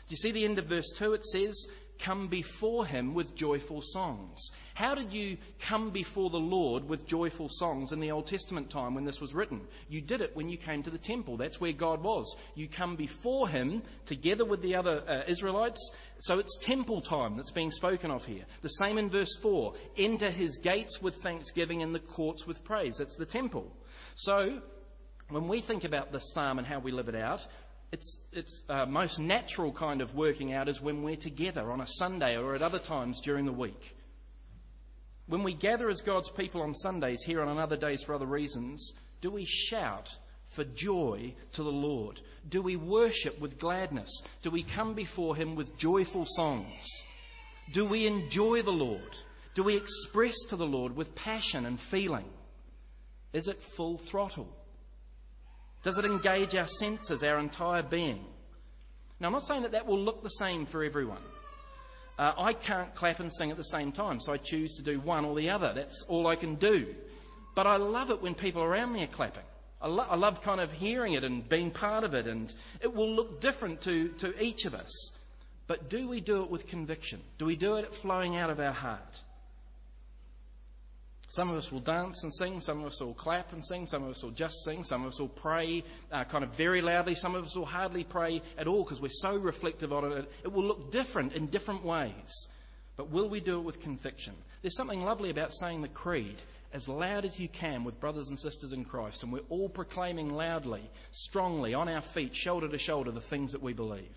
Do 0.08 0.14
you 0.14 0.16
see 0.16 0.32
the 0.32 0.44
end 0.44 0.58
of 0.58 0.66
verse 0.66 0.90
2? 0.98 1.14
It 1.14 1.24
says, 1.24 1.66
come 2.04 2.28
before 2.28 2.86
him 2.86 3.14
with 3.14 3.34
joyful 3.36 3.80
songs. 3.82 4.50
How 4.74 4.94
did 4.94 5.12
you 5.12 5.36
come 5.68 5.90
before 5.90 6.30
the 6.30 6.36
Lord 6.36 6.84
with 6.84 7.06
joyful 7.06 7.48
songs 7.52 7.92
in 7.92 8.00
the 8.00 8.10
Old 8.10 8.26
Testament 8.26 8.70
time 8.70 8.94
when 8.94 9.04
this 9.04 9.20
was 9.20 9.34
written? 9.34 9.62
You 9.88 10.02
did 10.02 10.20
it 10.20 10.34
when 10.34 10.48
you 10.48 10.58
came 10.58 10.82
to 10.82 10.90
the 10.90 10.98
temple. 10.98 11.36
That's 11.36 11.60
where 11.60 11.72
God 11.72 12.02
was. 12.02 12.34
You 12.54 12.68
come 12.74 12.96
before 12.96 13.48
him 13.48 13.82
together 14.06 14.44
with 14.44 14.62
the 14.62 14.74
other 14.74 15.02
uh, 15.08 15.30
Israelites. 15.30 15.78
So 16.20 16.38
it's 16.38 16.58
temple 16.66 17.02
time 17.02 17.36
that's 17.36 17.52
being 17.52 17.70
spoken 17.70 18.10
of 18.10 18.22
here. 18.22 18.44
The 18.62 18.70
same 18.82 18.98
in 18.98 19.10
verse 19.10 19.36
4 19.42 19.74
enter 19.98 20.30
his 20.30 20.56
gates 20.62 20.98
with 21.02 21.14
thanksgiving 21.22 21.82
and 21.82 21.94
the 21.94 22.00
courts 22.00 22.44
with 22.46 22.62
praise. 22.64 22.96
That's 22.98 23.16
the 23.16 23.26
temple. 23.26 23.72
So 24.16 24.60
when 25.28 25.48
we 25.48 25.62
think 25.62 25.84
about 25.84 26.12
this 26.12 26.30
psalm 26.34 26.58
and 26.58 26.66
how 26.66 26.78
we 26.78 26.92
live 26.92 27.08
it 27.08 27.14
out, 27.14 27.40
its, 27.92 28.18
its 28.32 28.62
uh, 28.70 28.86
most 28.86 29.18
natural 29.18 29.72
kind 29.72 30.00
of 30.00 30.14
working 30.14 30.54
out 30.54 30.68
is 30.68 30.80
when 30.80 31.02
we're 31.02 31.16
together 31.16 31.70
on 31.70 31.82
a 31.82 31.86
Sunday 31.86 32.36
or 32.36 32.54
at 32.54 32.62
other 32.62 32.80
times 32.80 33.20
during 33.22 33.44
the 33.44 33.52
week. 33.52 33.80
When 35.26 35.44
we 35.44 35.54
gather 35.54 35.88
as 35.90 36.00
God's 36.04 36.30
people 36.36 36.62
on 36.62 36.74
Sundays, 36.74 37.22
here 37.24 37.42
on 37.42 37.58
other 37.58 37.76
days 37.76 38.02
for 38.04 38.14
other 38.14 38.26
reasons, 38.26 38.92
do 39.20 39.30
we 39.30 39.46
shout 39.68 40.08
for 40.56 40.64
joy 40.74 41.34
to 41.54 41.62
the 41.62 41.68
Lord? 41.68 42.18
Do 42.48 42.62
we 42.62 42.76
worship 42.76 43.38
with 43.40 43.60
gladness? 43.60 44.10
Do 44.42 44.50
we 44.50 44.66
come 44.74 44.94
before 44.94 45.36
Him 45.36 45.54
with 45.54 45.78
joyful 45.78 46.24
songs? 46.28 46.72
Do 47.74 47.88
we 47.88 48.06
enjoy 48.06 48.62
the 48.62 48.70
Lord? 48.70 49.12
Do 49.54 49.64
we 49.64 49.76
express 49.76 50.34
to 50.48 50.56
the 50.56 50.64
Lord 50.64 50.96
with 50.96 51.14
passion 51.14 51.66
and 51.66 51.78
feeling? 51.90 52.26
Is 53.34 53.48
it 53.48 53.58
full 53.76 54.00
throttle? 54.10 54.48
Does 55.82 55.98
it 55.98 56.04
engage 56.04 56.54
our 56.54 56.66
senses, 56.78 57.22
our 57.22 57.38
entire 57.38 57.82
being? 57.82 58.24
Now, 59.18 59.28
I'm 59.28 59.32
not 59.32 59.42
saying 59.42 59.62
that 59.62 59.72
that 59.72 59.86
will 59.86 60.00
look 60.00 60.22
the 60.22 60.30
same 60.30 60.66
for 60.66 60.84
everyone. 60.84 61.22
Uh, 62.18 62.32
I 62.36 62.52
can't 62.52 62.94
clap 62.94 63.20
and 63.20 63.32
sing 63.32 63.50
at 63.50 63.56
the 63.56 63.64
same 63.64 63.90
time, 63.92 64.20
so 64.20 64.32
I 64.32 64.36
choose 64.36 64.74
to 64.76 64.82
do 64.82 65.00
one 65.00 65.24
or 65.24 65.34
the 65.34 65.50
other. 65.50 65.72
That's 65.74 66.04
all 66.08 66.26
I 66.26 66.36
can 66.36 66.56
do. 66.56 66.94
But 67.56 67.66
I 67.66 67.76
love 67.76 68.10
it 68.10 68.22
when 68.22 68.34
people 68.34 68.62
around 68.62 68.92
me 68.92 69.02
are 69.02 69.14
clapping. 69.14 69.42
I, 69.80 69.88
lo- 69.88 70.06
I 70.08 70.16
love 70.16 70.36
kind 70.44 70.60
of 70.60 70.70
hearing 70.70 71.14
it 71.14 71.24
and 71.24 71.48
being 71.48 71.70
part 71.70 72.04
of 72.04 72.14
it, 72.14 72.26
and 72.26 72.52
it 72.80 72.92
will 72.92 73.14
look 73.14 73.40
different 73.40 73.82
to, 73.82 74.10
to 74.20 74.40
each 74.40 74.64
of 74.64 74.74
us. 74.74 75.10
But 75.66 75.90
do 75.90 76.08
we 76.08 76.20
do 76.20 76.44
it 76.44 76.50
with 76.50 76.66
conviction? 76.68 77.20
Do 77.38 77.46
we 77.46 77.56
do 77.56 77.74
it 77.76 77.88
flowing 78.02 78.36
out 78.36 78.50
of 78.50 78.60
our 78.60 78.72
heart? 78.72 79.00
Some 81.32 81.48
of 81.48 81.56
us 81.56 81.68
will 81.72 81.80
dance 81.80 82.22
and 82.22 82.32
sing, 82.34 82.60
some 82.60 82.80
of 82.80 82.92
us 82.92 83.00
will 83.00 83.14
clap 83.14 83.54
and 83.54 83.64
sing, 83.64 83.86
some 83.86 84.04
of 84.04 84.10
us 84.10 84.22
will 84.22 84.32
just 84.32 84.54
sing, 84.64 84.84
some 84.84 85.02
of 85.06 85.12
us 85.12 85.18
will 85.18 85.30
pray 85.30 85.82
uh, 86.10 86.24
kind 86.24 86.44
of 86.44 86.50
very 86.58 86.82
loudly, 86.82 87.14
some 87.14 87.34
of 87.34 87.44
us 87.44 87.54
will 87.56 87.64
hardly 87.64 88.04
pray 88.04 88.42
at 88.58 88.66
all 88.66 88.84
because 88.84 89.00
we're 89.00 89.08
so 89.12 89.36
reflective 89.36 89.94
on 89.94 90.12
it. 90.12 90.28
It 90.44 90.52
will 90.52 90.64
look 90.64 90.92
different 90.92 91.32
in 91.32 91.46
different 91.46 91.86
ways. 91.86 92.46
But 92.98 93.10
will 93.10 93.30
we 93.30 93.40
do 93.40 93.58
it 93.58 93.64
with 93.64 93.80
conviction? 93.80 94.34
There's 94.60 94.76
something 94.76 95.00
lovely 95.00 95.30
about 95.30 95.52
saying 95.52 95.80
the 95.80 95.88
creed 95.88 96.36
as 96.74 96.86
loud 96.86 97.24
as 97.24 97.38
you 97.38 97.48
can 97.48 97.82
with 97.82 97.98
brothers 97.98 98.28
and 98.28 98.38
sisters 98.38 98.74
in 98.74 98.84
Christ, 98.84 99.22
and 99.22 99.32
we're 99.32 99.40
all 99.48 99.70
proclaiming 99.70 100.28
loudly, 100.28 100.82
strongly, 101.12 101.72
on 101.72 101.88
our 101.88 102.02
feet, 102.12 102.32
shoulder 102.34 102.68
to 102.68 102.78
shoulder, 102.78 103.10
the 103.10 103.22
things 103.30 103.52
that 103.52 103.62
we 103.62 103.72
believe. 103.72 104.16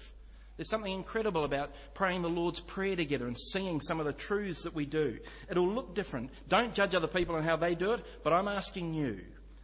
There's 0.58 0.70
something 0.70 0.94
incredible 0.94 1.44
about 1.44 1.72
praying 1.96 2.22
the 2.22 2.30
Lord's 2.30 2.62
Prayer 2.68 2.96
together 2.96 3.28
and 3.28 3.38
singing 3.52 3.82
some 3.82 4.00
of 4.00 4.06
the 4.06 4.14
truths 4.14 4.64
that 4.64 4.74
we 4.74 4.86
do. 4.86 5.18
It'll 5.50 5.68
look 5.68 5.96
different. 5.96 6.32
Don't 6.50 6.74
judge 6.74 6.96
other 6.96 7.08
people 7.08 7.36
on 7.36 7.44
how 7.44 7.58
they 7.58 7.76
do 7.76 7.92
it, 7.92 8.02
but 8.24 8.32
I'm 8.32 8.48
asking 8.48 8.94
you, 8.94 9.20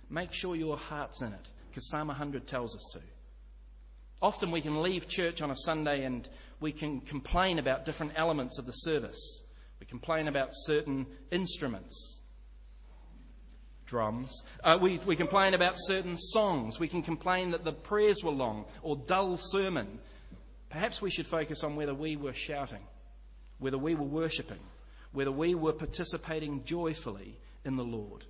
make 0.09 0.33
sure 0.33 0.55
your 0.55 0.77
heart's 0.77 1.21
in 1.21 1.29
it, 1.29 1.47
because 1.69 1.87
Psalm 1.89 2.07
100 2.07 2.47
tells 2.47 2.75
us 2.75 2.89
to. 2.93 2.99
Often 4.21 4.51
we 4.51 4.61
can 4.61 4.81
leave 4.81 5.07
church 5.07 5.41
on 5.41 5.49
a 5.49 5.55
Sunday 5.57 6.03
and 6.03 6.27
we 6.59 6.71
can 6.71 7.01
complain 7.01 7.57
about 7.57 7.85
different 7.85 8.13
elements 8.15 8.59
of 8.59 8.65
the 8.65 8.73
service. 8.73 9.41
We 9.79 9.87
complain 9.87 10.27
about 10.27 10.49
certain 10.51 11.07
instruments, 11.31 12.19
drums. 13.87 14.31
Uh, 14.63 14.77
we, 14.79 15.01
we 15.07 15.15
complain 15.15 15.55
about 15.55 15.73
certain 15.87 16.15
songs. 16.17 16.77
We 16.79 16.87
can 16.87 17.01
complain 17.01 17.51
that 17.51 17.63
the 17.63 17.71
prayers 17.71 18.21
were 18.23 18.31
long 18.31 18.65
or 18.83 18.97
dull 19.07 19.39
sermon. 19.51 19.99
Perhaps 20.71 21.01
we 21.01 21.11
should 21.11 21.27
focus 21.27 21.61
on 21.63 21.75
whether 21.75 21.93
we 21.93 22.15
were 22.15 22.33
shouting, 22.33 22.81
whether 23.59 23.77
we 23.77 23.93
were 23.93 24.05
worshipping, 24.05 24.59
whether 25.11 25.31
we 25.31 25.53
were 25.53 25.73
participating 25.73 26.63
joyfully 26.65 27.37
in 27.65 27.75
the 27.75 27.83
Lord. 27.83 28.23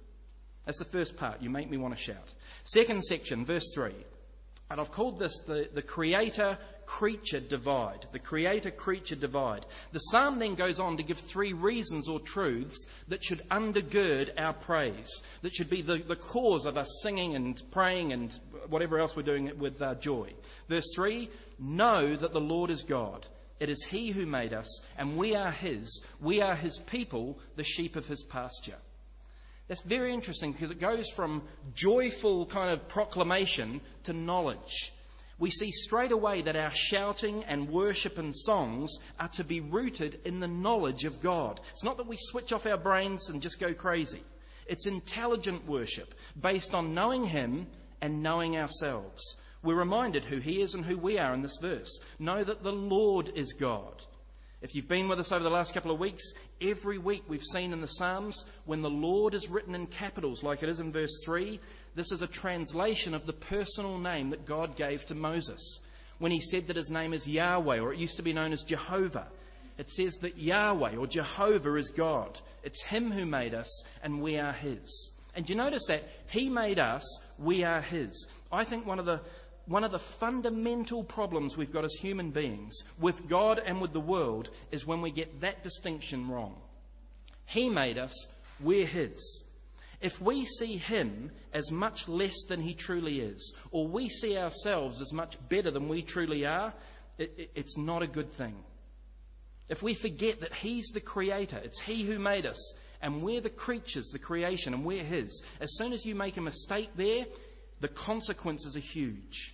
That's 0.65 0.79
the 0.79 0.85
first 0.85 1.15
part. 1.17 1.41
You 1.41 1.49
make 1.49 1.69
me 1.69 1.77
want 1.77 1.95
to 1.95 2.01
shout. 2.01 2.25
Second 2.65 3.03
section, 3.03 3.45
verse 3.45 3.65
3. 3.75 3.93
And 4.71 4.79
I've 4.79 4.91
called 4.91 5.19
this 5.19 5.37
the, 5.47 5.65
the 5.75 5.81
creator 5.81 6.57
creature 6.85 7.41
divide. 7.41 8.05
The 8.13 8.19
creator 8.19 8.71
creature 8.71 9.17
divide. 9.17 9.65
The 9.91 9.99
psalm 10.11 10.39
then 10.39 10.55
goes 10.55 10.79
on 10.79 10.95
to 10.95 11.03
give 11.03 11.17
three 11.31 11.51
reasons 11.51 12.07
or 12.07 12.21
truths 12.25 12.81
that 13.09 13.19
should 13.21 13.41
undergird 13.51 14.29
our 14.37 14.53
praise, 14.53 15.11
that 15.41 15.51
should 15.53 15.69
be 15.69 15.81
the, 15.81 15.99
the 16.07 16.15
cause 16.15 16.65
of 16.65 16.77
us 16.77 16.87
singing 17.03 17.35
and 17.35 17.61
praying 17.73 18.13
and 18.13 18.31
whatever 18.69 18.97
else 18.97 19.11
we're 19.13 19.23
doing 19.23 19.51
with 19.59 19.81
uh, 19.81 19.95
joy. 19.95 20.31
Verse 20.69 20.89
3 20.95 21.29
Know 21.59 22.15
that 22.15 22.31
the 22.31 22.39
Lord 22.39 22.71
is 22.71 22.83
God. 22.87 23.25
It 23.59 23.69
is 23.69 23.83
He 23.89 24.11
who 24.11 24.25
made 24.25 24.53
us, 24.53 24.81
and 24.97 25.17
we 25.17 25.35
are 25.35 25.51
His. 25.51 26.01
We 26.21 26.41
are 26.41 26.55
His 26.55 26.79
people, 26.89 27.37
the 27.57 27.65
sheep 27.65 27.97
of 27.97 28.05
His 28.05 28.23
pasture. 28.29 28.79
That's 29.71 29.81
very 29.87 30.13
interesting 30.13 30.51
because 30.51 30.69
it 30.69 30.81
goes 30.81 31.09
from 31.15 31.43
joyful 31.75 32.45
kind 32.47 32.77
of 32.77 32.89
proclamation 32.89 33.79
to 34.03 34.11
knowledge. 34.11 34.59
We 35.39 35.49
see 35.49 35.71
straight 35.71 36.11
away 36.11 36.41
that 36.41 36.57
our 36.57 36.73
shouting 36.89 37.45
and 37.45 37.69
worship 37.69 38.17
and 38.17 38.35
songs 38.35 38.93
are 39.17 39.29
to 39.35 39.45
be 39.45 39.61
rooted 39.61 40.19
in 40.25 40.41
the 40.41 40.47
knowledge 40.49 41.05
of 41.05 41.23
God. 41.23 41.61
It's 41.71 41.85
not 41.85 41.95
that 41.95 42.07
we 42.09 42.17
switch 42.19 42.51
off 42.51 42.65
our 42.65 42.75
brains 42.75 43.25
and 43.29 43.41
just 43.41 43.61
go 43.61 43.73
crazy. 43.73 44.21
It's 44.67 44.85
intelligent 44.85 45.65
worship 45.65 46.09
based 46.43 46.73
on 46.73 46.93
knowing 46.93 47.23
Him 47.23 47.65
and 48.01 48.21
knowing 48.21 48.57
ourselves. 48.57 49.21
We're 49.63 49.75
reminded 49.75 50.25
who 50.25 50.39
He 50.39 50.61
is 50.61 50.73
and 50.73 50.83
who 50.83 50.97
we 50.97 51.17
are 51.17 51.33
in 51.33 51.43
this 51.43 51.57
verse. 51.61 51.97
Know 52.19 52.43
that 52.43 52.61
the 52.61 52.73
Lord 52.73 53.31
is 53.37 53.53
God. 53.57 53.93
If 54.61 54.75
you've 54.75 54.87
been 54.87 55.09
with 55.09 55.19
us 55.19 55.31
over 55.31 55.43
the 55.43 55.49
last 55.49 55.73
couple 55.73 55.89
of 55.91 55.99
weeks, 55.99 56.21
every 56.61 56.99
week 56.99 57.23
we've 57.27 57.41
seen 57.41 57.73
in 57.73 57.81
the 57.81 57.87
Psalms 57.87 58.45
when 58.65 58.83
the 58.83 58.91
Lord 58.91 59.33
is 59.33 59.49
written 59.49 59.73
in 59.73 59.87
capitals, 59.87 60.43
like 60.43 60.61
it 60.61 60.69
is 60.69 60.79
in 60.79 60.91
verse 60.91 61.11
3, 61.25 61.59
this 61.95 62.11
is 62.11 62.21
a 62.21 62.27
translation 62.27 63.15
of 63.15 63.25
the 63.25 63.33
personal 63.33 63.97
name 63.97 64.29
that 64.29 64.47
God 64.47 64.77
gave 64.77 64.99
to 65.07 65.15
Moses. 65.15 65.79
When 66.19 66.31
he 66.31 66.39
said 66.41 66.67
that 66.67 66.75
his 66.75 66.91
name 66.91 67.11
is 67.11 67.25
Yahweh, 67.25 67.79
or 67.79 67.91
it 67.91 67.97
used 67.97 68.17
to 68.17 68.23
be 68.23 68.33
known 68.33 68.53
as 68.53 68.63
Jehovah, 68.67 69.29
it 69.79 69.89
says 69.89 70.15
that 70.21 70.37
Yahweh 70.37 70.95
or 70.95 71.07
Jehovah 71.07 71.77
is 71.77 71.91
God. 71.97 72.37
It's 72.63 72.83
Him 72.83 73.09
who 73.09 73.25
made 73.25 73.55
us, 73.55 73.83
and 74.03 74.21
we 74.21 74.37
are 74.37 74.53
His. 74.53 75.09
And 75.33 75.49
you 75.49 75.55
notice 75.55 75.85
that 75.87 76.03
He 76.29 76.49
made 76.49 76.77
us, 76.77 77.03
we 77.39 77.63
are 77.63 77.81
His. 77.81 78.27
I 78.51 78.63
think 78.63 78.85
one 78.85 78.99
of 78.99 79.07
the 79.07 79.21
one 79.67 79.83
of 79.83 79.91
the 79.91 80.01
fundamental 80.19 81.03
problems 81.03 81.55
we've 81.55 81.73
got 81.73 81.85
as 81.85 81.95
human 82.01 82.31
beings 82.31 82.83
with 82.99 83.15
God 83.29 83.59
and 83.59 83.79
with 83.79 83.93
the 83.93 83.99
world 83.99 84.49
is 84.71 84.85
when 84.85 85.01
we 85.01 85.11
get 85.11 85.41
that 85.41 85.63
distinction 85.63 86.29
wrong. 86.29 86.55
He 87.45 87.69
made 87.69 87.97
us, 87.97 88.27
we're 88.63 88.87
His. 88.87 89.43
If 90.01 90.13
we 90.19 90.45
see 90.45 90.77
Him 90.77 91.31
as 91.53 91.69
much 91.69 91.99
less 92.07 92.35
than 92.49 92.61
He 92.61 92.73
truly 92.73 93.19
is, 93.19 93.53
or 93.71 93.87
we 93.87 94.09
see 94.09 94.37
ourselves 94.37 94.99
as 95.01 95.13
much 95.13 95.35
better 95.49 95.69
than 95.69 95.87
we 95.87 96.01
truly 96.01 96.45
are, 96.45 96.73
it, 97.17 97.31
it, 97.37 97.51
it's 97.55 97.77
not 97.77 98.01
a 98.01 98.07
good 98.07 98.29
thing. 98.37 98.55
If 99.69 99.81
we 99.81 99.95
forget 100.01 100.41
that 100.41 100.53
He's 100.53 100.89
the 100.93 101.01
Creator, 101.01 101.57
it's 101.63 101.81
He 101.85 102.05
who 102.05 102.19
made 102.19 102.45
us, 102.45 102.73
and 103.01 103.21
we're 103.21 103.41
the 103.41 103.49
creatures, 103.49 104.09
the 104.11 104.19
creation, 104.19 104.73
and 104.73 104.83
we're 104.83 105.03
His, 105.03 105.41
as 105.59 105.69
soon 105.77 105.93
as 105.93 106.05
you 106.05 106.15
make 106.15 106.37
a 106.37 106.41
mistake 106.41 106.89
there, 106.97 107.25
the 107.81 107.89
consequences 107.89 108.75
are 108.75 108.79
huge. 108.79 109.53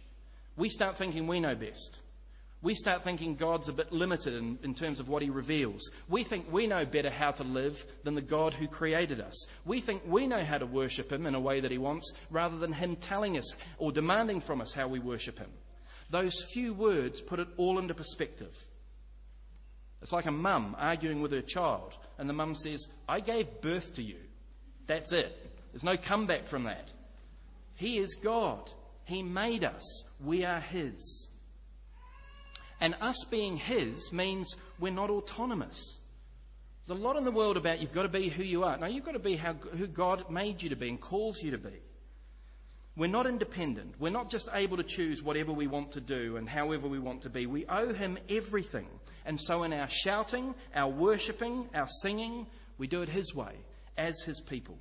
We 0.57 0.69
start 0.69 0.98
thinking 0.98 1.27
we 1.27 1.39
know 1.39 1.55
best. 1.55 1.98
We 2.63 2.74
start 2.74 3.03
thinking 3.03 3.36
God's 3.36 3.69
a 3.69 3.74
bit 3.74 3.91
limited 3.91 4.34
in, 4.34 4.57
in, 4.63 4.74
terms 4.74 5.00
of 5.00 5.07
what 5.07 5.22
He 5.22 5.29
reveals. 5.29 5.88
We 6.10 6.24
think 6.24 6.48
we 6.51 6.65
know 6.65 6.86
better 6.86 7.12
how 7.12 7.31
to 7.31 7.43
live 7.43 7.74
than 8.03 8.15
the 8.15 8.22
God 8.22 8.53
who 8.53 8.67
created 8.67 9.22
us. 9.22 9.46
We 9.63 9.81
think 9.81 10.01
we 10.07 10.25
know 10.25 10.43
how 10.43 10.57
to 10.57 10.65
worship 10.65 11.12
Him 11.12 11.27
in 11.27 11.36
a 11.36 11.39
way 11.39 11.62
that 11.62 11.69
He 11.69 11.77
wants 11.77 12.12
rather 12.31 12.57
than 12.57 12.74
Him 12.74 12.98
telling 13.07 13.38
us 13.38 13.53
or 13.77 13.91
demanding 13.91 14.41
from 14.41 14.60
us 14.60 14.74
how 14.75 14.88
we 14.88 15.00
worship 15.00 15.38
Him. 15.38 15.51
Those 16.12 16.34
few 16.51 16.74
words 16.74 17.22
put 17.27 17.39
it 17.39 17.48
all 17.57 17.77
into 17.77 17.93
perspective. 17.93 18.51
It's 20.01 20.12
like 20.12 20.25
a 20.25 20.31
mum 20.31 20.75
arguing 20.79 21.22
with 21.22 21.31
her 21.31 21.41
child, 21.41 21.93
and 22.17 22.27
the 22.27 22.34
mum 22.34 22.55
says, 22.55 22.86
I 23.07 23.19
gave 23.19 23.48
birth 23.62 23.96
to 23.96 24.01
you. 24.01 24.17
That's 24.88 25.12
it. 25.12 25.31
There's 25.72 25.84
no 25.84 25.96
comeback 26.07 26.50
from 26.50 26.63
that. 26.63 26.89
He 27.77 28.00
is 28.00 28.15
God. 28.24 28.69
He 29.05 29.24
made 29.24 29.63
us. 29.63 30.03
We 30.24 30.43
are 30.43 30.60
His. 30.60 31.27
And 32.81 32.96
us 33.00 33.25
being 33.31 33.57
His 33.57 34.10
means 34.12 34.53
we're 34.79 34.91
not 34.91 35.10
autonomous. 35.10 35.98
There's 36.88 37.00
a 37.00 37.03
lot 37.03 37.17
in 37.17 37.25
the 37.25 37.31
world 37.31 37.57
about 37.57 37.79
you've 37.79 37.93
got 37.93 38.03
to 38.03 38.10
be 38.10 38.29
who 38.29 38.43
you 38.43 38.63
are. 38.63 38.77
Now, 38.77 38.88
you've 38.88 39.05
got 39.05 39.13
to 39.13 39.19
be 39.19 39.36
how, 39.36 39.53
who 39.53 39.88
God 39.88 40.29
made 40.29 40.62
you 40.62 40.69
to 40.69 40.75
be 40.75 40.89
and 40.89 41.01
calls 41.01 41.38
you 41.41 41.51
to 41.51 41.57
be. 41.57 41.81
We're 42.96 43.07
not 43.07 43.27
independent. 43.27 43.96
We're 44.00 44.10
not 44.10 44.31
just 44.31 44.50
able 44.53 44.77
to 44.77 44.84
choose 44.84 45.22
whatever 45.22 45.51
we 45.51 45.67
want 45.67 45.93
to 45.93 46.01
do 46.01 46.38
and 46.38 46.50
however 46.50 46.88
we 46.88 46.98
want 46.98 47.22
to 47.24 47.29
be. 47.29 47.46
We 47.46 47.65
owe 47.67 47.93
Him 47.93 48.17
everything. 48.29 48.88
And 49.25 49.39
so 49.41 49.63
in 49.63 49.74
our 49.74 49.88
shouting, 50.03 50.55
our 50.74 50.89
worshipping, 50.89 51.69
our 51.75 51.88
singing, 52.01 52.48
we 52.79 52.88
do 52.88 53.03
it 53.03 53.10
His 53.10 53.31
way, 53.36 53.53
as 53.98 54.19
His 54.25 54.41
people. 54.50 54.79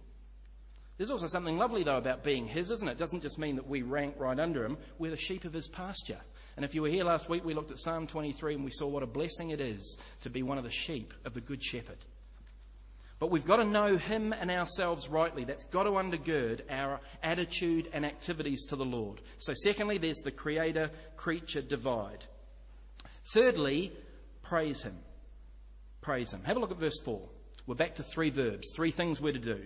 There's 0.99 1.11
also 1.11 1.27
something 1.27 1.59
lovely, 1.59 1.85
though, 1.85 1.99
about 1.99 2.25
being 2.25 2.47
His, 2.47 2.71
isn't 2.71 2.89
it? 2.89 2.93
It 2.93 2.99
doesn't 2.99 3.23
just 3.23 3.39
mean 3.39 3.57
that 3.57 3.69
we 3.69 3.83
rank 3.83 4.15
right 4.19 4.39
under 4.39 4.65
Him. 4.65 4.79
We're 4.99 5.11
the 5.11 5.19
sheep 5.19 5.45
of 5.45 5.53
His 5.53 5.69
pasture. 5.69 6.21
And 6.57 6.65
if 6.65 6.75
you 6.75 6.81
were 6.81 6.89
here 6.89 7.05
last 7.05 7.29
week, 7.29 7.45
we 7.45 7.53
looked 7.53 7.71
at 7.71 7.77
Psalm 7.79 8.07
23 8.07 8.55
and 8.55 8.65
we 8.65 8.71
saw 8.71 8.87
what 8.87 9.03
a 9.03 9.07
blessing 9.07 9.51
it 9.51 9.61
is 9.61 9.97
to 10.23 10.31
be 10.31 10.43
one 10.43 10.57
of 10.57 10.65
the 10.65 10.71
sheep 10.87 11.13
of 11.27 11.35
the 11.35 11.43
Good 11.43 11.63
Shepherd. 11.63 11.99
But 13.19 13.31
we've 13.31 13.47
got 13.47 13.57
to 13.57 13.65
know 13.65 13.99
Him 13.99 14.33
and 14.33 14.51
ourselves 14.51 15.07
rightly. 15.11 15.45
That's 15.45 15.65
got 15.73 15.85
to 15.85 15.91
undergird 15.91 16.63
our 16.71 17.01
attitude 17.23 17.89
and 17.93 18.05
activities 18.05 18.65
to 18.71 18.77
the 18.77 18.85
Lord. 18.85 19.21
So, 19.41 19.53
secondly, 19.65 19.99
there's 19.99 20.21
the 20.25 20.31
creator 20.31 20.91
creature 21.17 21.63
divide. 21.63 22.25
Thirdly, 23.35 23.93
praise 24.43 24.83
Him. 24.83 24.97
Praise 26.01 26.31
Him. 26.31 26.43
Have 26.45 26.57
a 26.57 26.61
look 26.61 26.71
at 26.71 26.79
verse 26.79 26.99
4. 27.05 27.21
We're 27.67 27.75
back 27.75 27.97
to 27.97 28.05
three 28.15 28.31
verbs, 28.31 28.71
three 28.77 28.93
things 28.93 29.21
we're 29.21 29.33
to 29.33 29.39
do. 29.39 29.65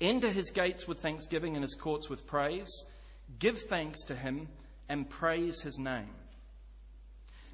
Enter 0.00 0.30
His 0.30 0.50
gates 0.54 0.86
with 0.86 1.00
thanksgiving 1.00 1.54
and 1.54 1.62
His 1.62 1.76
courts 1.82 2.08
with 2.08 2.26
praise. 2.26 2.70
Give 3.38 3.56
thanks 3.68 4.02
to 4.08 4.16
Him 4.16 4.48
and 4.88 5.08
praise 5.08 5.60
His 5.62 5.78
name. 5.78 6.10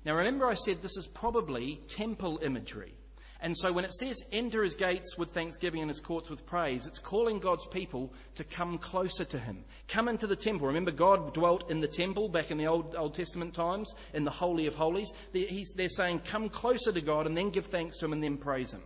Now, 0.05 0.15
remember, 0.15 0.47
I 0.47 0.55
said 0.55 0.79
this 0.83 0.97
is 0.97 1.09
probably 1.15 1.81
temple 1.97 2.39
imagery. 2.43 2.95
And 3.41 3.57
so 3.57 3.73
when 3.73 3.85
it 3.85 3.93
says 3.93 4.21
enter 4.33 4.65
his 4.65 4.75
gates 4.75 5.15
with 5.19 5.33
thanksgiving 5.35 5.83
and 5.83 5.91
his 5.91 6.01
courts 6.01 6.31
with 6.31 6.47
praise, 6.47 6.87
it's 6.87 7.01
calling 7.01 7.39
God's 7.39 7.67
people 7.71 8.13
to 8.37 8.45
come 8.45 8.79
closer 8.79 9.25
to 9.27 9.39
him. 9.39 9.65
Come 9.93 10.09
into 10.09 10.27
the 10.27 10.37
temple. 10.37 10.69
Remember, 10.69 10.91
God 10.91 11.35
dwelt 11.35 11.71
in 11.71 11.81
the 11.81 11.89
temple 11.89 12.29
back 12.31 12.51
in 12.51 12.57
the 12.57 12.67
Old, 12.67 12.95
Old 12.97 13.15
Testament 13.15 13.55
times, 13.55 13.93
in 14.15 14.25
the 14.25 14.31
Holy 14.31 14.67
of 14.67 14.75
Holies. 14.75 15.13
They're 15.35 15.89
saying, 15.89 16.23
come 16.31 16.49
closer 16.49 16.93
to 16.93 17.01
God 17.03 17.27
and 17.27 17.37
then 17.37 17.51
give 17.51 17.67
thanks 17.67 17.99
to 17.99 18.07
him 18.07 18.15
and 18.15 18.23
then 18.23 18.39
praise 18.39 18.73
him. 18.73 18.83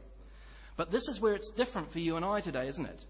But 0.77 0.91
this 0.91 1.07
is 1.07 1.21
where 1.21 1.35
it's 1.35 1.51
different 1.57 1.93
for 1.93 2.01
you 2.01 2.17
and 2.17 2.25
I 2.25 2.41
today, 2.41 2.69
isn't 2.69 2.87
it? 2.87 3.01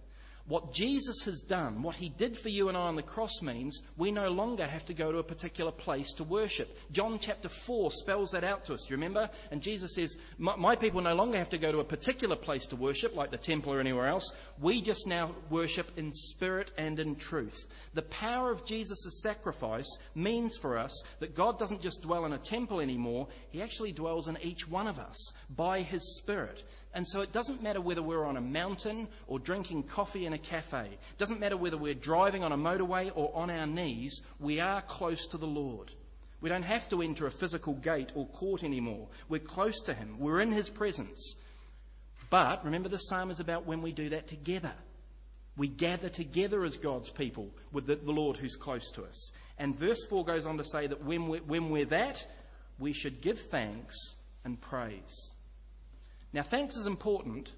What 0.46 0.72
Jesus 0.72 1.22
has 1.26 1.40
done, 1.42 1.82
what 1.82 1.96
he 1.96 2.08
did 2.08 2.36
for 2.42 2.48
you 2.48 2.68
and 2.68 2.76
I 2.76 2.80
on 2.80 2.96
the 2.96 3.02
cross 3.02 3.40
means 3.42 3.80
we 3.96 4.10
no 4.10 4.28
longer 4.28 4.66
have 4.66 4.84
to 4.86 4.94
go 4.94 5.12
to 5.12 5.18
a 5.18 5.22
particular 5.22 5.70
place 5.70 6.12
to 6.16 6.24
worship. 6.24 6.68
John 6.92 7.20
chapter 7.22 7.48
4 7.66 7.90
spells 7.94 8.32
that 8.32 8.42
out 8.42 8.64
to 8.66 8.74
us, 8.74 8.84
you 8.88 8.96
remember? 8.96 9.30
And 9.50 9.62
Jesus 9.62 9.94
says, 9.94 10.14
my, 10.38 10.56
my 10.56 10.76
people 10.76 11.00
no 11.02 11.14
longer 11.14 11.38
have 11.38 11.50
to 11.50 11.58
go 11.58 11.70
to 11.70 11.78
a 11.78 11.84
particular 11.84 12.36
place 12.36 12.66
to 12.70 12.76
worship, 12.76 13.14
like 13.14 13.30
the 13.30 13.38
temple 13.38 13.72
or 13.72 13.80
anywhere 13.80 14.08
else. 14.08 14.28
We 14.60 14.82
just 14.82 15.06
now 15.06 15.34
worship 15.50 15.86
in 15.96 16.10
spirit 16.12 16.70
and 16.76 16.98
in 16.98 17.16
truth. 17.16 17.54
The 17.94 18.02
power 18.02 18.50
of 18.50 18.66
Jesus' 18.66 19.20
sacrifice 19.22 19.88
means 20.14 20.56
for 20.62 20.78
us 20.78 21.02
that 21.20 21.36
God 21.36 21.58
doesn't 21.58 21.82
just 21.82 22.02
dwell 22.02 22.24
in 22.24 22.32
a 22.32 22.38
temple 22.38 22.80
anymore, 22.80 23.28
He 23.50 23.62
actually 23.62 23.92
dwells 23.92 24.28
in 24.28 24.38
each 24.42 24.66
one 24.68 24.86
of 24.86 24.98
us 24.98 25.32
by 25.56 25.82
His 25.82 26.02
Spirit. 26.22 26.60
And 26.92 27.06
so 27.06 27.20
it 27.20 27.32
doesn't 27.32 27.62
matter 27.62 27.80
whether 27.80 28.02
we're 28.02 28.24
on 28.24 28.36
a 28.36 28.40
mountain 28.40 29.08
or 29.28 29.38
drinking 29.38 29.84
coffee 29.94 30.26
in 30.26 30.32
a 30.32 30.38
cafe. 30.38 30.88
It 30.92 31.18
doesn't 31.18 31.38
matter 31.38 31.56
whether 31.56 31.78
we're 31.78 31.94
driving 31.94 32.42
on 32.42 32.52
a 32.52 32.56
motorway 32.56 33.10
or 33.14 33.34
on 33.34 33.48
our 33.48 33.66
knees. 33.66 34.20
We 34.40 34.58
are 34.58 34.82
close 34.88 35.24
to 35.30 35.38
the 35.38 35.46
Lord. 35.46 35.90
We 36.40 36.48
don't 36.48 36.64
have 36.64 36.88
to 36.90 37.02
enter 37.02 37.26
a 37.26 37.32
physical 37.32 37.74
gate 37.74 38.10
or 38.16 38.26
court 38.28 38.64
anymore. 38.64 39.08
We're 39.28 39.40
close 39.40 39.80
to 39.86 39.94
Him. 39.94 40.18
We're 40.18 40.40
in 40.40 40.52
His 40.52 40.68
presence. 40.70 41.36
But 42.30 42.64
remember, 42.64 42.88
the 42.88 42.98
psalm 42.98 43.30
is 43.30 43.40
about 43.40 43.66
when 43.66 43.82
we 43.82 43.92
do 43.92 44.08
that 44.10 44.28
together. 44.28 44.72
We 45.56 45.68
gather 45.68 46.08
together 46.08 46.64
as 46.64 46.76
God's 46.82 47.10
people 47.10 47.50
with 47.72 47.86
the, 47.86 47.96
the 47.96 48.12
Lord 48.12 48.36
who's 48.36 48.56
close 48.60 48.90
to 48.94 49.02
us. 49.02 49.32
And 49.58 49.78
verse 49.78 50.02
4 50.08 50.24
goes 50.24 50.46
on 50.46 50.56
to 50.56 50.64
say 50.64 50.86
that 50.86 51.04
when 51.04 51.28
we're, 51.28 51.42
when 51.42 51.70
we're 51.70 51.86
that, 51.86 52.16
we 52.78 52.94
should 52.94 53.20
give 53.20 53.36
thanks 53.50 53.94
and 54.44 54.60
praise. 54.60 55.29
Now, 56.32 56.44
thanks 56.48 56.76
is 56.76 56.86
important, 56.86 57.48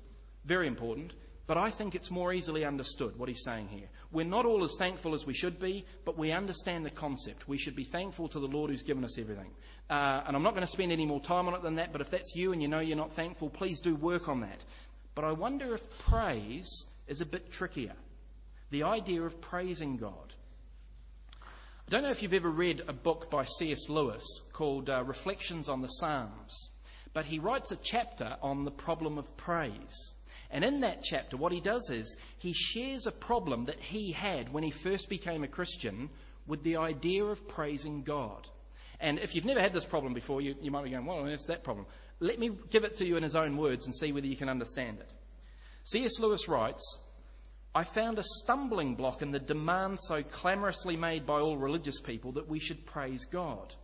very 0.47 0.67
important, 0.67 1.13
but 1.47 1.59
I 1.59 1.71
think 1.71 1.95
it's 1.95 2.11
more 2.11 2.33
easily 2.33 2.65
understood 2.65 3.19
what 3.19 3.29
he's 3.29 3.43
saying 3.45 3.69
here. 3.69 3.89
We're 4.13 4.25
not 4.25 4.47
all 4.47 4.65
as 4.65 4.75
thankful 4.79 5.15
as 5.15 5.27
we 5.27 5.35
should 5.35 5.61
be, 5.61 5.85
but 6.05 6.17
we 6.17 6.33
understand 6.33 6.87
the 6.87 6.91
concept. 6.91 7.49
We 7.49 7.59
should 7.59 7.77
be 7.77 7.89
thankful 7.91 8.29
to 8.29 8.41
the 8.41 8.47
Lord 8.47 8.71
who's 8.71 8.83
given 8.83 9.05
us 9.05 9.17
everything. 9.21 9.51
Uh, 9.91 10.23
and 10.27 10.37
I'm 10.37 10.43
not 10.43 10.55
going 10.55 10.67
to 10.67 10.73
spend 10.73 10.93
any 10.93 11.05
more 11.05 11.21
time 11.21 11.49
on 11.49 11.55
it 11.55 11.63
than 11.63 11.77
that, 11.77 11.93
but 11.93 12.01
if 12.01 12.11
that's 12.11 12.33
you 12.35 12.53
and 12.53 12.63
you 12.63 12.69
know 12.69 12.81
you're 12.81 12.97
not 12.97 13.15
thankful, 13.15 13.51
please 13.51 13.81
do 13.81 13.97
work 13.97 14.29
on 14.29 14.41
that. 14.41 14.63
But 15.15 15.25
I 15.25 15.33
wonder 15.33 15.75
if 15.75 15.83
praise 16.09 16.85
is 17.09 17.21
a 17.21 17.27
bit 17.27 17.53
trickier. 17.53 17.95
The 18.71 18.85
idea 18.85 19.23
of 19.23 19.39
praising 19.43 19.99
God. 19.99 20.33
I 21.43 21.91
don't 21.91 22.03
know 22.03 22.11
if 22.11 22.23
you've 22.23 22.33
ever 22.33 22.51
read 22.51 22.81
a 22.89 22.93
book 22.93 23.31
by 23.31 23.45
C.S. 23.59 23.85
Lewis 23.89 24.23
called 24.55 24.89
uh, 24.89 25.05
Reflections 25.05 25.69
on 25.69 25.83
the 25.83 25.89
Psalms. 25.89 26.71
But 27.15 27.27
he 27.27 27.39
writes 27.39 27.71
a 27.71 27.79
chapter 27.85 28.37
on 28.43 28.65
the 28.65 28.71
problem 28.71 29.19
of 29.19 29.37
praise. 29.37 30.13
And 30.51 30.65
in 30.65 30.81
that 30.83 31.03
chapter, 31.03 31.37
what 31.37 31.53
he 31.53 31.61
does 31.61 31.89
is 31.91 32.15
he 32.39 32.55
shares 32.55 33.07
a 33.07 33.11
problem 33.11 33.67
that 33.67 33.81
he 33.81 34.13
had 34.13 34.53
when 34.53 34.63
he 34.63 34.73
first 34.83 35.09
became 35.09 35.45
a 35.45 35.49
Christian 35.49 36.11
with 36.47 36.63
the 36.63 36.77
idea 36.77 37.25
of 37.25 37.49
praising 37.49 38.03
God. 38.03 38.47
And 39.01 39.19
if 39.19 39.35
you've 39.35 39.45
never 39.45 39.61
had 39.61 39.73
this 39.73 39.87
problem 39.87 40.15
before, 40.15 40.41
you, 40.41 40.55
you 40.61 40.71
might 40.71 40.85
be 40.85 40.91
going, 40.91 41.07
well, 41.07 41.25
that's 41.25 41.47
that 41.47 41.65
problem. 41.65 41.87
Let 42.21 42.39
me 42.39 42.51
give 42.71 42.85
it 42.85 42.97
to 42.99 43.05
you 43.05 43.17
in 43.17 43.23
his 43.23 43.35
own 43.35 43.57
words 43.57 43.85
and 43.85 43.95
see 43.95 44.13
whether 44.13 44.27
you 44.27 44.37
can 44.37 44.49
understand 44.49 45.01
it. 45.01 45.11
C.S. 45.87 46.13
Lewis 46.19 46.47
writes, 46.47 46.83
I 47.75 47.85
found 47.95 48.19
a 48.19 48.23
stumbling 48.43 48.95
block 48.95 49.23
in 49.23 49.33
the 49.33 49.41
demand 49.41 49.99
so 50.03 50.23
clamorously 50.23 50.97
made 50.97 51.27
by 51.27 51.41
all 51.41 51.57
religious 51.57 51.99
people 52.05 52.33
that 52.33 52.49
we 52.49 52.61
should 52.61 52.85
praise 52.87 53.25
God. 53.33 53.75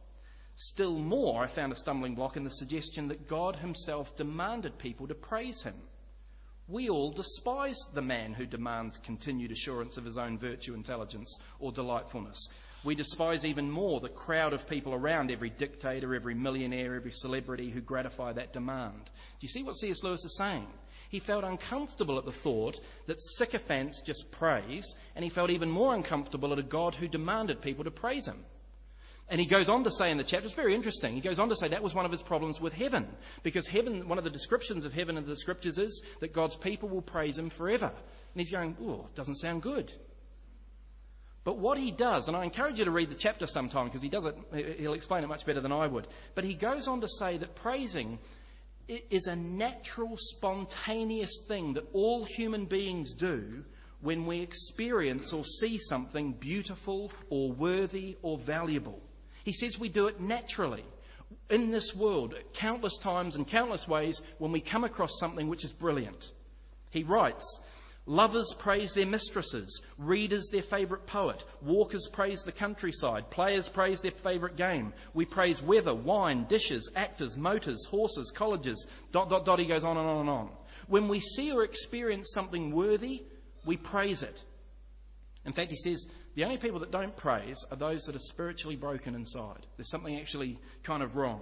Still 0.61 0.99
more, 0.99 1.45
I 1.45 1.55
found 1.55 1.73
a 1.73 1.77
stumbling 1.77 2.17
block 2.17 2.37
in 2.37 2.43
the 2.43 2.51
suggestion 2.51 3.07
that 3.09 3.29
God 3.29 3.55
Himself 3.55 4.09
demanded 4.17 4.77
people 4.79 5.07
to 5.07 5.15
praise 5.15 5.63
Him. 5.63 5.77
We 6.67 6.89
all 6.89 7.13
despise 7.13 7.81
the 7.95 8.03
man 8.03 8.35
who 8.35 8.45
demands 8.45 8.99
continued 9.07 9.53
assurance 9.53 9.97
of 9.97 10.05
his 10.05 10.19
own 10.19 10.37
virtue, 10.37 10.75
intelligence, 10.75 11.33
or 11.61 11.71
delightfulness. 11.71 12.49
We 12.85 12.97
despise 12.97 13.45
even 13.45 13.71
more 13.71 14.01
the 14.01 14.09
crowd 14.09 14.53
of 14.53 14.69
people 14.69 14.95
around 14.95 15.31
every 15.31 15.51
dictator, 15.51 16.15
every 16.15 16.35
millionaire, 16.35 16.97
every 16.97 17.13
celebrity 17.13 17.71
who 17.71 17.81
gratify 17.81 18.33
that 18.33 18.53
demand. 18.53 19.05
Do 19.05 19.47
you 19.47 19.49
see 19.49 19.63
what 19.63 19.77
C.S. 19.77 20.01
Lewis 20.03 20.25
is 20.25 20.37
saying? 20.37 20.67
He 21.09 21.21
felt 21.21 21.45
uncomfortable 21.45 22.19
at 22.19 22.25
the 22.25 22.39
thought 22.43 22.77
that 23.07 23.21
sycophants 23.39 24.03
just 24.05 24.25
praise, 24.33 24.93
and 25.15 25.25
he 25.25 25.31
felt 25.31 25.51
even 25.51 25.71
more 25.71 25.95
uncomfortable 25.95 26.53
at 26.53 26.59
a 26.59 26.65
God 26.65 26.97
who 26.97 27.09
demanded 27.09 27.63
people 27.63 27.85
to 27.85 27.91
praise 27.91 28.27
him. 28.27 28.45
And 29.31 29.39
he 29.39 29.47
goes 29.47 29.69
on 29.69 29.85
to 29.85 29.91
say 29.91 30.11
in 30.11 30.17
the 30.17 30.25
chapter, 30.25 30.47
it's 30.47 30.55
very 30.55 30.75
interesting. 30.75 31.15
He 31.15 31.21
goes 31.21 31.39
on 31.39 31.51
to 31.51 31.57
say 31.57 31.69
that 31.69 31.83
was 31.83 31.95
one 31.95 32.07
of 32.07 32.13
his 32.13 32.23
problems 32.23 32.59
with 32.61 32.73
heaven. 32.73 33.07
Because 33.43 33.67
heaven, 33.67 34.09
one 34.09 34.17
of 34.17 34.25
the 34.25 34.31
descriptions 34.31 34.87
of 34.87 34.93
heaven 34.93 35.19
in 35.19 35.27
the 35.27 35.37
scriptures 35.37 35.77
is 35.77 36.03
that 36.21 36.35
God's 36.35 36.57
people 36.63 36.89
will 36.89 37.03
praise 37.03 37.37
him 37.37 37.51
forever. 37.59 37.89
And 37.89 38.41
he's 38.41 38.51
going, 38.51 38.77
oh, 38.83 39.07
doesn't 39.15 39.37
sound 39.37 39.63
good. 39.63 39.93
But 41.45 41.59
what 41.59 41.79
he 41.79 41.93
does, 41.93 42.27
and 42.27 42.37
I 42.37 42.45
encourage 42.45 42.79
you 42.79 42.85
to 42.87 42.91
read 42.91 43.11
the 43.11 43.17
chapter 43.19 43.47
sometime 43.47 43.87
because 43.87 44.03
he 44.03 44.09
does 44.09 44.27
it, 44.27 44.79
he'll 44.79 44.95
explain 44.95 45.25
it 45.25 45.29
much 45.29 45.45
better 45.47 45.61
than 45.61 45.73
I 45.73 45.87
would. 45.87 46.07
But 46.35 46.45
he 46.45 46.55
goes 46.55 46.89
on 46.89 47.01
to 47.03 47.09
say 47.09 47.39
that 47.39 47.55
praising 47.57 48.19
is 48.89 49.27
a 49.27 49.37
natural, 49.37 50.15
spontaneous 50.17 51.39
thing 51.49 51.75
that 51.75 51.85
all 51.93 52.25
human 52.25 52.65
beings 52.65 53.15
do 53.19 53.65
when 54.01 54.27
we 54.27 54.41
experience 54.41 55.33
or 55.35 55.45
see 55.61 55.79
something 55.89 56.33
beautiful 56.41 57.11
or 57.29 57.53
worthy 57.53 58.17
or 58.23 58.39
valuable. 58.47 59.03
He 59.49 59.55
says 59.55 59.79
we 59.81 59.89
do 59.89 60.09
it 60.09 60.21
naturally. 60.21 60.85
In 61.49 61.71
this 61.71 61.95
world, 61.99 62.35
countless 62.61 62.95
times 63.03 63.35
and 63.35 63.49
countless 63.49 63.87
ways 63.89 64.21
when 64.37 64.53
we 64.53 64.61
come 64.61 64.85
across 64.85 65.09
something 65.19 65.49
which 65.49 65.65
is 65.65 65.73
brilliant. 65.73 66.23
He 66.91 67.03
writes, 67.03 67.43
Lovers 68.05 68.55
praise 68.59 68.93
their 68.95 69.07
mistresses, 69.07 69.81
readers 69.97 70.47
their 70.53 70.65
favourite 70.69 71.07
poet, 71.07 71.43
walkers 71.63 72.07
praise 72.13 72.43
the 72.45 72.53
countryside, 72.53 73.31
players 73.31 73.67
praise 73.73 73.99
their 74.03 74.13
favourite 74.23 74.57
game. 74.57 74.93
We 75.15 75.25
praise 75.25 75.63
weather, 75.67 75.95
wine, 75.95 76.45
dishes, 76.51 76.91
actors, 76.95 77.35
motors, 77.39 77.83
horses, 77.91 78.31
colleges, 78.37 78.87
dot, 79.15 79.31
dot, 79.31 79.47
dot. 79.47 79.61
He 79.61 79.67
goes 79.67 79.83
on 79.83 79.97
and 79.97 80.07
on 80.07 80.21
and 80.21 80.29
on. 80.29 80.51
When 80.89 81.09
we 81.09 81.21
see 81.21 81.53
or 81.53 81.65
experience 81.65 82.31
something 82.35 82.75
worthy, 82.75 83.23
we 83.67 83.79
praise 83.79 84.23
it. 84.23 84.39
In 85.47 85.55
fact, 85.55 85.71
he 85.71 85.77
says 85.77 86.05
the 86.39 86.45
only 86.45 86.57
people 86.57 86.79
that 86.79 86.93
don't 86.93 87.17
praise 87.17 87.67
are 87.69 87.77
those 87.77 88.05
that 88.05 88.15
are 88.15 88.21
spiritually 88.21 88.77
broken 88.77 89.17
inside. 89.17 89.67
There's 89.77 89.91
something 89.91 90.21
actually 90.21 90.57
kind 90.87 91.03
of 91.03 91.17
wrong. 91.17 91.41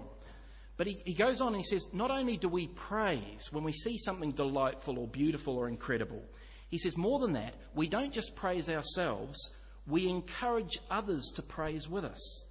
But 0.79 0.87
he, 0.87 1.03
he 1.05 1.15
goes 1.15 1.43
on 1.43 1.49
and 1.49 1.57
he 1.59 1.65
says, 1.65 1.87
not 1.93 2.11
only 2.11 2.39
do 2.39 2.49
we 2.49 2.71
praise 2.89 3.47
when 3.53 3.63
we 3.63 3.75
see 3.75 3.99
something 3.99 4.33
delightful 4.33 4.99
or 4.99 5.07
beautiful 5.07 5.59
or 5.59 5.69
incredible, 5.69 6.23
he 6.71 6.79
says, 6.79 6.97
more 6.97 7.19
than 7.19 7.35
that, 7.35 7.53
we 7.75 7.91
don't 7.91 8.11
just 8.11 8.35
praise 8.37 8.71
ourselves, 8.71 9.39
we 9.87 10.09
encourage 10.09 10.79
others 10.91 11.31
to 11.37 11.43
praise 11.43 11.87
with 11.91 12.07
us. 12.07 12.45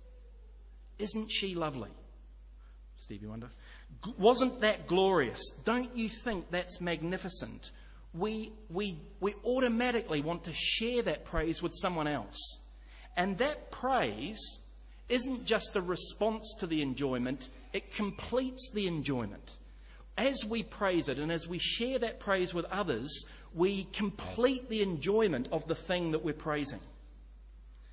Isn't 1.00 1.26
she 1.32 1.56
lovely? 1.56 1.90
Stevie 3.06 3.26
Wonder. 3.26 3.50
Wasn't 4.20 4.62
that 4.62 4.86
glorious? 4.86 5.42
Don't 5.66 5.98
you 5.98 6.10
think 6.24 6.46
that's 6.52 6.80
magnificent? 6.80 7.66
We, 8.18 8.54
we, 8.70 9.02
we 9.20 9.36
automatically 9.44 10.22
want 10.22 10.46
to 10.46 10.52
share 10.54 11.04
that 11.04 11.26
praise 11.26 11.62
with 11.62 11.74
someone 11.76 12.08
else. 12.08 12.58
And 13.18 13.38
that 13.40 13.72
praise 13.72 14.40
isn't 15.10 15.46
just 15.46 15.70
a 15.76 15.82
response 15.82 16.44
to 16.60 16.68
the 16.68 16.82
enjoyment, 16.82 17.44
it 17.74 17.84
completes 17.98 18.70
the 18.74 18.88
enjoyment. 18.88 19.50
As 20.18 20.42
we 20.50 20.64
praise 20.64 21.10
it 21.10 21.20
and 21.20 21.32
as 21.32 21.46
we 21.50 21.60
share 21.60 22.00
that 22.00 22.20
praise 22.20 22.54
with 22.54 22.66
others, 22.66 23.26
we 23.54 23.88
complete 23.98 24.70
the 24.70 24.82
enjoyment 24.82 25.50
of 25.52 25.68
the 25.68 25.76
thing 25.88 26.12
that 26.12 26.24
we're 26.24 26.34
praising. 26.34 26.80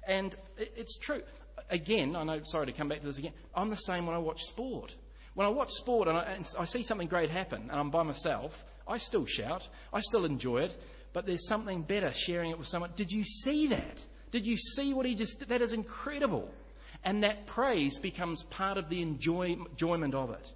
And 0.07 0.35
it's 0.57 0.99
true. 1.03 1.23
Again, 1.71 2.17
I 2.17 2.25
know, 2.25 2.41
sorry 2.45 2.67
to 2.67 2.73
come 2.73 2.89
back 2.89 3.01
to 3.01 3.07
this 3.07 3.19
again, 3.19 3.33
I'm 3.55 3.71
the 3.71 3.77
same 3.77 4.07
when 4.07 4.15
I 4.15 4.19
watch 4.19 4.39
sport. 4.53 4.93
When 5.35 5.47
I 5.47 5.51
watch 5.51 5.71
sport 5.71 6.09
and 6.09 6.17
I, 6.17 6.23
and 6.33 6.47
I 6.59 6.65
see 6.67 6.83
something 6.83 7.09
great 7.09 7.31
happen 7.31 7.63
and 7.63 7.73
I'm 7.73 7.91
by 7.91 8.03
myself, 8.03 8.53
I 8.87 8.99
still 8.99 9.27
shout, 9.27 9.63
I 9.93 10.01
still 10.01 10.25
enjoy 10.25 10.63
it, 10.63 10.73
but 11.13 11.27
there's 11.27 11.47
something 11.47 11.83
better 11.83 12.13
sharing 12.27 12.51
it 12.51 12.59
with 12.59 12.69
someone. 12.69 12.91
Did 12.97 13.11
you 13.11 13.25
see 13.45 13.69
that? 13.69 13.99
Did 14.31 14.47
you 14.47 14.57
see 14.57 14.95
what 14.95 15.07
he 15.07 15.15
just 15.15 15.39
did? 15.39 15.49
That 15.49 15.63
is 15.63 15.73
incredible. 15.73 16.49
And 17.05 17.23
that 17.23 17.47
praise 17.47 17.99
becomes 18.03 18.45
part 18.51 18.79
of 18.79 18.89
the 18.89 19.03
enjoy, 19.03 19.57
enjoyment 19.71 20.15
of 20.15 20.31
it. 20.31 20.47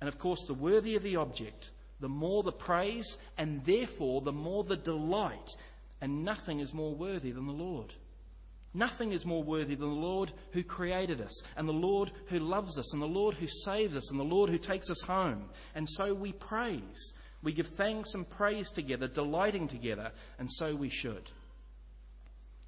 And 0.00 0.08
of 0.08 0.18
course, 0.18 0.42
the 0.48 0.54
worthier 0.54 0.98
the 0.98 1.16
object, 1.16 1.66
the 2.00 2.08
more 2.08 2.42
the 2.42 2.52
praise, 2.52 3.16
and 3.38 3.62
therefore 3.64 4.22
the 4.22 4.32
more 4.32 4.64
the 4.64 4.76
delight. 4.76 5.48
And 6.00 6.24
nothing 6.24 6.60
is 6.60 6.72
more 6.72 6.94
worthy 6.94 7.30
than 7.30 7.46
the 7.46 7.52
Lord. 7.52 7.92
Nothing 8.74 9.12
is 9.12 9.26
more 9.26 9.42
worthy 9.42 9.74
than 9.74 9.90
the 9.90 9.94
Lord 9.94 10.32
who 10.52 10.64
created 10.64 11.20
us, 11.20 11.42
and 11.56 11.68
the 11.68 11.72
Lord 11.72 12.10
who 12.30 12.38
loves 12.38 12.78
us, 12.78 12.90
and 12.92 13.02
the 13.02 13.06
Lord 13.06 13.34
who 13.34 13.46
saves 13.64 13.94
us, 13.94 14.08
and 14.10 14.18
the 14.18 14.24
Lord 14.24 14.48
who 14.48 14.58
takes 14.58 14.88
us 14.88 15.02
home. 15.06 15.50
And 15.74 15.86
so 15.90 16.14
we 16.14 16.32
praise. 16.32 17.12
We 17.42 17.52
give 17.52 17.66
thanks 17.76 18.14
and 18.14 18.28
praise 18.28 18.70
together, 18.74 19.08
delighting 19.08 19.68
together, 19.68 20.10
and 20.38 20.50
so 20.52 20.74
we 20.74 20.88
should. 20.90 21.28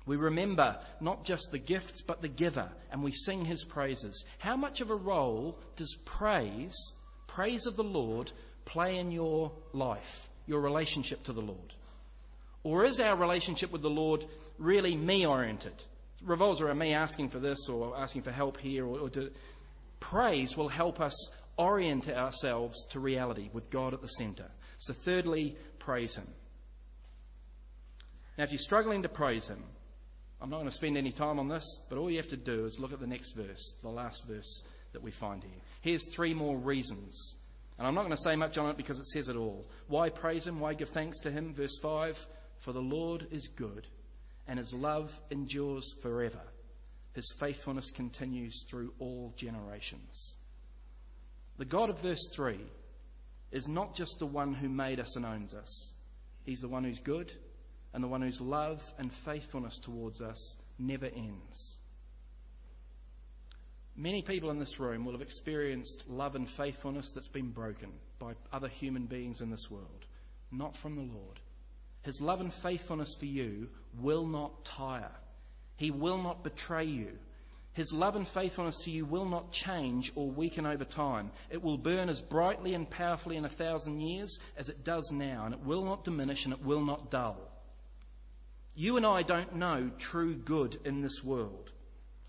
We 0.07 0.17
remember 0.17 0.77
not 1.01 1.25
just 1.25 1.49
the 1.51 1.59
gifts, 1.59 2.03
but 2.07 2.21
the 2.21 2.29
giver, 2.29 2.71
and 2.93 3.03
we 3.03 3.13
sing 3.13 3.45
his 3.45 3.65
praises. 3.71 4.23
How 4.39 4.57
much 4.57 4.83
of 4.83 4.91
a 4.91 4.97
role 4.97 5.59
does 5.77 5.97
praise, 6.05 6.77
praise 7.29 7.65
of 7.67 7.77
the 7.77 7.83
Lord, 7.83 8.31
play 8.67 8.99
in 8.99 9.11
your 9.11 9.53
life, 9.73 10.03
your 10.47 10.61
relationship 10.61 11.25
to 11.25 11.33
the 11.33 11.41
Lord? 11.41 11.73
Or 12.63 12.85
is 12.85 13.01
our 13.01 13.17
relationship 13.17 13.73
with 13.73 13.81
the 13.81 13.89
Lord 13.89 14.25
really 14.59 14.97
me 14.97 15.25
oriented? 15.25 15.73
Revolves 16.23 16.61
around 16.61 16.79
me 16.79 16.95
asking 16.95 17.31
for 17.31 17.39
this 17.39 17.69
or 17.71 17.97
asking 17.97 18.23
for 18.23 18.33
help 18.33 18.57
here 18.59 18.87
or, 18.87 18.99
or 18.99 19.11
praise 20.01 20.55
will 20.57 20.69
help 20.69 21.01
us 21.01 21.15
orient 21.57 22.09
ourselves 22.09 22.75
to 22.93 23.01
reality 23.01 23.51
with 23.53 23.71
God 23.71 23.95
at 23.95 24.03
the 24.03 24.09
centre. 24.09 24.51
So, 24.81 24.95
thirdly, 25.05 25.57
praise 25.79 26.15
Him. 26.15 26.29
Now, 28.37 28.45
if 28.45 28.51
you're 28.51 28.59
struggling 28.59 29.03
to 29.03 29.09
praise 29.09 29.47
Him, 29.47 29.63
I'm 30.41 30.51
not 30.51 30.59
going 30.59 30.71
to 30.71 30.77
spend 30.77 30.97
any 30.97 31.13
time 31.13 31.39
on 31.39 31.49
this, 31.49 31.65
but 31.89 31.97
all 31.97 32.11
you 32.11 32.21
have 32.21 32.31
to 32.31 32.37
do 32.37 32.67
is 32.67 32.77
look 32.79 32.93
at 32.93 33.01
the 33.01 33.07
next 33.07 33.33
verse, 33.35 33.75
the 33.83 33.89
last 33.89 34.23
verse 34.29 34.63
that 34.93 35.03
we 35.03 35.13
find 35.21 35.43
here. 35.43 35.61
Here's 35.83 36.05
three 36.15 36.35
more 36.35 36.59
reasons 36.59 37.35
and 37.79 37.87
I'm 37.87 37.95
not 37.95 38.05
going 38.05 38.17
to 38.17 38.23
say 38.23 38.37
much 38.37 38.57
on 38.57 38.71
it 38.71 38.77
because 38.77 38.99
it 38.99 39.07
says 39.07 39.29
it 39.29 39.37
all. 39.37 39.67
Why 39.89 40.09
praise 40.09 40.47
Him? 40.47 40.61
Why 40.61 40.75
give 40.75 40.89
thanks 40.91 41.19
to 41.21 41.31
Him? 41.31 41.55
Verse 41.57 41.77
5 41.83 42.15
For 42.65 42.73
the 42.73 42.81
Lord 42.81 43.27
is 43.33 43.49
good, 43.57 43.87
and 44.47 44.59
His 44.59 44.73
love 44.73 45.09
endures 45.31 45.95
forever. 46.03 46.41
His 47.15 47.33
faithfulness 47.39 47.91
continues 47.97 48.65
through 48.71 48.93
all 48.99 49.33
generations. 49.37 50.35
The 51.59 51.65
God 51.65 51.91
of 51.91 52.01
verse 52.03 52.27
3 52.35 52.59
is 53.53 53.67
not 53.69 53.95
just 53.95 54.19
the 54.19 54.27
one 54.27 54.53
who 54.53 54.69
made 54.69 54.99
us 54.99 55.13
and 55.15 55.25
owns 55.25 55.55
us, 55.55 55.89
He's 56.45 56.61
the 56.61 56.69
one 56.69 56.85
who's 56.85 57.01
good 57.05 57.31
and 57.93 58.03
the 58.03 58.09
one 58.09 58.23
whose 58.23 58.41
love 58.41 58.79
and 58.99 59.11
faithfulness 59.25 59.79
towards 59.85 60.21
us 60.21 60.57
never 60.79 61.07
ends. 61.07 61.75
Many 63.97 64.23
people 64.23 64.51
in 64.51 64.59
this 64.59 64.75
room 64.81 65.05
will 65.05 65.13
have 65.13 65.23
experienced 65.23 66.03
love 66.09 66.35
and 66.35 66.49
faithfulness 66.57 67.09
that's 67.15 67.29
been 67.29 67.53
broken 67.53 67.93
by 68.19 68.33
other 68.53 68.69
human 68.69 69.07
beings 69.07 69.41
in 69.41 69.51
this 69.51 69.69
world, 69.71 70.05
not 70.51 70.75
from 70.83 70.97
the 70.97 71.03
Lord. 71.03 71.39
His 72.05 72.21
love 72.21 72.41
and 72.41 72.53
faithfulness 72.63 73.15
for 73.19 73.27
you 73.27 73.69
will 74.01 74.27
not 74.27 74.53
tire. 74.77 75.11
He 75.77 75.91
will 75.91 76.23
not 76.23 76.45
betray 76.45 76.85
you. 76.85 77.09
His 77.73 77.91
love 77.93 78.15
and 78.15 78.27
faithfulness 78.33 78.81
to 78.85 78.91
you 78.91 79.05
will 79.05 79.25
not 79.25 79.51
change 79.51 80.13
or 80.15 80.31
weaken 80.31 80.65
over 80.65 80.85
time. 80.85 81.33
It 81.51 81.61
will 81.61 81.77
burn 81.77 82.09
as 82.09 82.21
brightly 82.21 82.75
and 82.75 82.89
powerfully 82.89 83.37
in 83.37 83.45
a 83.45 83.49
thousand 83.49 84.01
years 84.01 84.39
as 84.57 84.69
it 84.69 84.85
does 84.85 85.09
now, 85.11 85.45
and 85.45 85.55
it 85.55 85.65
will 85.65 85.85
not 85.85 86.05
diminish 86.05 86.45
and 86.45 86.53
it 86.53 86.63
will 86.63 86.85
not 86.85 87.11
dull. 87.11 87.37
You 88.77 88.97
and 88.97 89.05
I 89.05 89.23
don't 89.23 89.57
know 89.57 89.91
true 90.13 90.37
good 90.37 90.79
in 90.85 91.03
this 91.03 91.21
world. 91.25 91.71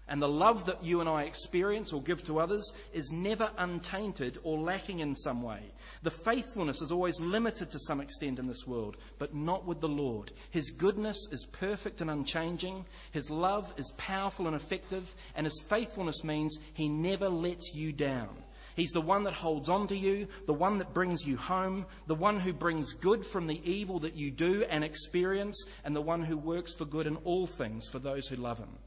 And 0.08 0.22
the 0.22 0.28
love 0.28 0.68
that 0.68 0.84
you 0.84 1.00
and 1.00 1.10
I 1.10 1.24
experience 1.24 1.92
or 1.92 2.02
give 2.04 2.24
to 2.26 2.40
others 2.40 2.72
is 2.94 3.10
never 3.12 3.50
untainted 3.58 4.38
or 4.44 4.60
lacking 4.60 5.00
in 5.00 5.16
some 5.16 5.42
way. 5.42 5.62
The 6.04 6.14
faithfulness 6.24 6.80
is 6.82 6.92
always 6.92 7.20
limited 7.20 7.72
to 7.72 7.80
some 7.80 8.00
extent 8.00 8.38
in 8.38 8.48
this 8.48 8.64
world, 8.68 8.98
but 9.18 9.34
not 9.34 9.66
with 9.66 9.82
the 9.82 9.88
Lord. 9.88 10.32
His 10.52 10.70
goodness 10.78 11.18
is 11.32 11.48
perfect 11.54 12.02
and 12.02 12.12
unchanging. 12.12 12.86
His 13.14 13.28
love 13.32 13.66
is 13.78 13.92
powerful 13.98 14.46
and 14.46 14.56
effective. 14.56 15.06
And 15.36 15.46
His 15.46 15.60
faithfulness 15.70 16.22
means 16.24 16.56
He 16.76 16.88
never 16.88 17.28
lets 17.28 17.72
you 17.74 17.92
down. 17.92 18.30
He's 18.76 18.92
the 18.92 19.02
one 19.02 19.24
that 19.24 19.34
holds 19.34 19.70
on 19.70 19.88
to 19.88 19.96
you, 19.96 20.28
the 20.46 20.54
one 20.54 20.78
that 20.80 20.94
brings 20.94 21.24
you 21.26 21.38
home, 21.38 21.86
the 22.08 22.14
one 22.14 22.40
who 22.40 22.54
brings 22.54 22.94
good 23.02 23.24
from 23.32 23.48
the 23.48 23.62
evil 23.64 24.02
that 24.02 24.16
you 24.16 24.30
do 24.30 24.66
and 24.70 24.84
experience, 24.84 25.66
and 25.84 25.96
the 25.96 26.02
one 26.02 26.24
who 26.24 26.38
works 26.38 26.76
for 26.78 26.86
good 26.86 27.08
in 27.08 27.16
all 27.18 27.50
things 27.58 27.88
for 27.92 28.00
those 28.00 28.28
who 28.28 28.36
love 28.36 28.58
Him. 28.58 28.78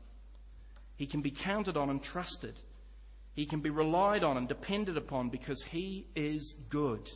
He 0.98 1.06
can 1.06 1.22
be 1.22 1.30
counted 1.30 1.76
on 1.76 1.90
and 1.90 2.02
trusted. 2.02 2.58
He 3.34 3.46
can 3.46 3.60
be 3.60 3.70
relied 3.70 4.24
on 4.24 4.36
and 4.36 4.48
depended 4.48 4.96
upon 4.96 5.30
because 5.30 5.62
He 5.70 6.08
is 6.16 6.54
good. 6.68 7.08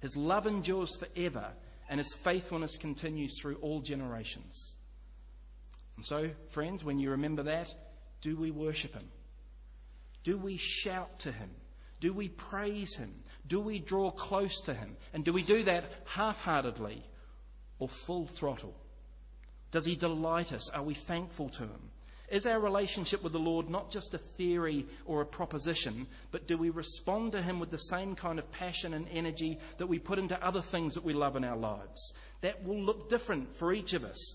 His 0.00 0.14
love 0.16 0.46
endures 0.46 0.94
forever, 0.98 1.52
and 1.88 2.00
His 2.00 2.12
faithfulness 2.24 2.76
continues 2.80 3.38
through 3.40 3.56
all 3.62 3.80
generations. 3.80 4.72
And 5.96 6.04
so, 6.04 6.30
friends, 6.52 6.82
when 6.82 6.98
you 6.98 7.12
remember 7.12 7.44
that, 7.44 7.68
do 8.22 8.36
we 8.36 8.50
worship 8.50 8.92
Him? 8.92 9.08
Do 10.24 10.36
we 10.36 10.60
shout 10.82 11.10
to 11.20 11.30
Him? 11.30 11.50
Do 12.00 12.12
we 12.12 12.30
praise 12.30 12.92
Him? 12.98 13.14
Do 13.46 13.60
we 13.60 13.78
draw 13.78 14.10
close 14.10 14.60
to 14.66 14.74
Him? 14.74 14.96
And 15.14 15.24
do 15.24 15.32
we 15.32 15.46
do 15.46 15.62
that 15.62 15.84
half 16.12 16.36
heartedly 16.36 17.04
or 17.78 17.88
full 18.04 18.28
throttle? 18.40 18.74
Does 19.70 19.84
He 19.84 19.94
delight 19.94 20.50
us? 20.50 20.68
Are 20.74 20.82
we 20.82 20.98
thankful 21.06 21.50
to 21.50 21.62
Him? 21.62 21.90
Is 22.30 22.44
our 22.44 22.60
relationship 22.60 23.24
with 23.24 23.32
the 23.32 23.38
Lord 23.38 23.70
not 23.70 23.90
just 23.90 24.12
a 24.12 24.20
theory 24.36 24.84
or 25.06 25.22
a 25.22 25.26
proposition, 25.26 26.06
but 26.30 26.46
do 26.46 26.58
we 26.58 26.68
respond 26.68 27.32
to 27.32 27.42
Him 27.42 27.58
with 27.58 27.70
the 27.70 27.78
same 27.78 28.14
kind 28.14 28.38
of 28.38 28.50
passion 28.52 28.92
and 28.92 29.08
energy 29.08 29.58
that 29.78 29.88
we 29.88 29.98
put 29.98 30.18
into 30.18 30.46
other 30.46 30.62
things 30.70 30.94
that 30.94 31.04
we 31.04 31.14
love 31.14 31.36
in 31.36 31.44
our 31.44 31.56
lives? 31.56 32.12
That 32.42 32.62
will 32.64 32.80
look 32.80 33.08
different 33.08 33.48
for 33.58 33.72
each 33.72 33.94
of 33.94 34.04
us, 34.04 34.34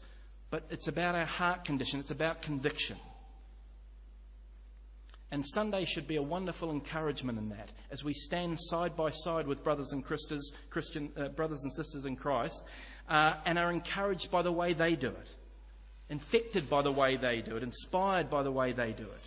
but 0.49 0.65
it's 0.71 0.88
about 0.88 1.13
our 1.13 1.25
heart 1.25 1.65
condition, 1.65 1.99
it's 1.99 2.10
about 2.10 2.41
conviction. 2.41 2.97
And 5.29 5.45
Sunday 5.47 5.86
should 5.86 6.08
be 6.08 6.17
a 6.17 6.21
wonderful 6.21 6.71
encouragement 6.71 7.38
in 7.38 7.49
that 7.49 7.71
as 7.91 8.03
we 8.03 8.13
stand 8.13 8.58
side 8.60 8.95
by 8.97 9.12
side 9.12 9.47
with 9.47 9.63
brothers 9.63 9.89
and 9.91 10.03
sisters, 10.08 10.51
Christian, 10.71 11.12
uh, 11.17 11.29
brothers 11.29 11.60
and 11.62 11.71
sisters 11.73 12.06
in 12.06 12.15
Christ 12.15 12.60
uh, 13.10 13.36
and 13.45 13.58
are 13.60 13.71
encouraged 13.71 14.29
by 14.32 14.41
the 14.41 14.51
way 14.51 14.73
they 14.73 14.95
do 14.95 15.10
it 15.10 15.27
infected 16.13 16.69
by 16.69 16.84
the 16.84 16.91
way 16.91 17.17
they 17.17 17.41
do 17.41 17.58
it, 17.58 17.63
inspired 17.63 18.30
by 18.30 18.43
the 18.43 18.52
way 18.52 18.71
they 18.71 18.93
do 18.93 19.04
it. 19.04 19.21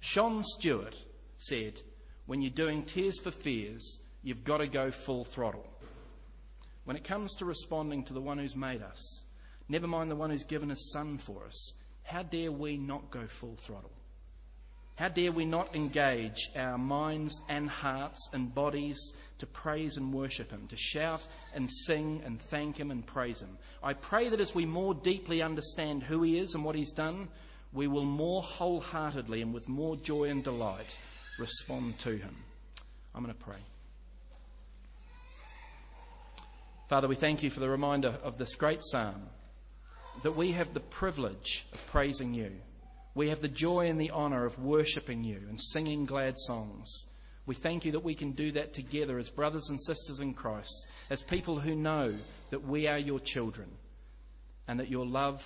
Sean 0.00 0.42
Stewart 0.58 0.94
said, 1.38 1.72
When 2.26 2.42
you're 2.42 2.52
doing 2.52 2.84
Tears 2.94 3.18
for 3.24 3.32
Fears, 3.42 3.98
you've 4.22 4.44
got 4.44 4.58
to 4.58 4.68
go 4.68 4.92
full 5.06 5.26
throttle. 5.34 5.66
When 6.84 6.96
it 6.96 7.08
comes 7.08 7.34
to 7.38 7.46
responding 7.46 8.04
to 8.04 8.12
the 8.12 8.20
one 8.20 8.38
who's 8.38 8.54
made 8.54 8.82
us, 8.82 9.20
never 9.70 9.86
mind 9.86 10.10
the 10.10 10.16
one 10.16 10.30
who's 10.30 10.44
given 10.44 10.68
his 10.68 10.92
son 10.92 11.18
for 11.26 11.46
us, 11.46 11.72
how 12.02 12.22
dare 12.22 12.52
we 12.52 12.76
not 12.76 13.10
go 13.10 13.26
full 13.40 13.56
throttle? 13.66 13.92
How 15.00 15.08
dare 15.08 15.32
we 15.32 15.46
not 15.46 15.74
engage 15.74 16.50
our 16.54 16.76
minds 16.76 17.34
and 17.48 17.70
hearts 17.70 18.28
and 18.34 18.54
bodies 18.54 19.00
to 19.38 19.46
praise 19.46 19.96
and 19.96 20.12
worship 20.12 20.50
Him, 20.50 20.68
to 20.68 20.76
shout 20.76 21.20
and 21.54 21.70
sing 21.86 22.20
and 22.22 22.38
thank 22.50 22.76
Him 22.76 22.90
and 22.90 23.06
praise 23.06 23.40
Him? 23.40 23.56
I 23.82 23.94
pray 23.94 24.28
that 24.28 24.42
as 24.42 24.52
we 24.54 24.66
more 24.66 24.92
deeply 24.92 25.40
understand 25.40 26.02
who 26.02 26.22
He 26.22 26.38
is 26.38 26.52
and 26.52 26.62
what 26.62 26.74
He's 26.74 26.90
done, 26.90 27.30
we 27.72 27.86
will 27.86 28.04
more 28.04 28.42
wholeheartedly 28.42 29.40
and 29.40 29.54
with 29.54 29.66
more 29.68 29.96
joy 29.96 30.24
and 30.24 30.44
delight 30.44 30.84
respond 31.38 31.94
to 32.04 32.18
Him. 32.18 32.36
I'm 33.14 33.24
going 33.24 33.34
to 33.34 33.42
pray. 33.42 33.64
Father, 36.90 37.08
we 37.08 37.16
thank 37.16 37.42
you 37.42 37.48
for 37.48 37.60
the 37.60 37.70
reminder 37.70 38.18
of 38.22 38.36
this 38.36 38.54
great 38.58 38.80
psalm 38.82 39.22
that 40.24 40.36
we 40.36 40.52
have 40.52 40.74
the 40.74 40.80
privilege 40.80 41.64
of 41.72 41.78
praising 41.90 42.34
you. 42.34 42.50
We 43.14 43.28
have 43.28 43.42
the 43.42 43.48
joy 43.48 43.88
and 43.88 44.00
the 44.00 44.10
honour 44.10 44.46
of 44.46 44.58
worshipping 44.58 45.24
you 45.24 45.38
and 45.48 45.60
singing 45.60 46.06
glad 46.06 46.34
songs. 46.36 47.06
We 47.46 47.56
thank 47.60 47.84
you 47.84 47.92
that 47.92 48.04
we 48.04 48.14
can 48.14 48.32
do 48.32 48.52
that 48.52 48.74
together 48.74 49.18
as 49.18 49.28
brothers 49.30 49.66
and 49.68 49.80
sisters 49.80 50.20
in 50.20 50.34
Christ, 50.34 50.72
as 51.10 51.22
people 51.28 51.58
who 51.58 51.74
know 51.74 52.16
that 52.50 52.66
we 52.66 52.86
are 52.86 52.98
your 52.98 53.20
children 53.24 53.68
and 54.68 54.78
that 54.78 54.90
your 54.90 55.06
love 55.06 55.40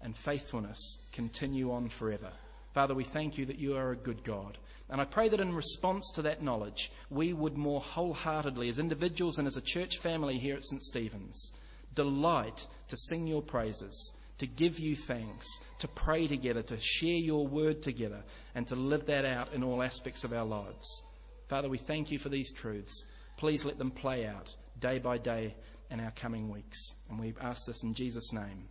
and 0.00 0.14
faithfulness 0.24 0.98
continue 1.14 1.72
on 1.72 1.90
forever. 1.98 2.32
Father, 2.72 2.94
we 2.94 3.06
thank 3.12 3.36
you 3.36 3.44
that 3.46 3.58
you 3.58 3.76
are 3.76 3.92
a 3.92 3.96
good 3.96 4.24
God. 4.24 4.56
And 4.88 5.00
I 5.00 5.04
pray 5.04 5.28
that 5.28 5.40
in 5.40 5.54
response 5.54 6.10
to 6.14 6.22
that 6.22 6.42
knowledge, 6.42 6.90
we 7.10 7.32
would 7.32 7.56
more 7.56 7.80
wholeheartedly, 7.80 8.68
as 8.68 8.78
individuals 8.78 9.38
and 9.38 9.46
as 9.46 9.56
a 9.56 9.62
church 9.62 9.90
family 10.02 10.38
here 10.38 10.56
at 10.56 10.62
St. 10.62 10.82
Stephen's, 10.82 11.52
delight 11.94 12.58
to 12.88 12.96
sing 12.96 13.26
your 13.26 13.42
praises 13.42 14.12
to 14.38 14.46
give 14.46 14.78
you 14.78 14.96
thanks, 15.06 15.46
to 15.80 15.88
pray 15.88 16.26
together, 16.26 16.62
to 16.62 16.76
share 16.80 17.10
your 17.10 17.46
word 17.46 17.82
together, 17.82 18.22
and 18.54 18.66
to 18.68 18.74
live 18.74 19.06
that 19.06 19.24
out 19.24 19.52
in 19.52 19.62
all 19.62 19.82
aspects 19.82 20.24
of 20.24 20.32
our 20.32 20.44
lives. 20.44 21.02
Father, 21.48 21.68
we 21.68 21.80
thank 21.86 22.10
you 22.10 22.18
for 22.18 22.28
these 22.28 22.52
truths. 22.60 23.04
Please 23.38 23.64
let 23.64 23.78
them 23.78 23.90
play 23.90 24.26
out 24.26 24.48
day 24.80 24.98
by 24.98 25.18
day 25.18 25.54
in 25.90 26.00
our 26.00 26.12
coming 26.20 26.50
weeks. 26.50 26.92
And 27.10 27.18
we 27.18 27.34
ask 27.40 27.64
this 27.66 27.82
in 27.82 27.94
Jesus' 27.94 28.30
name. 28.32 28.68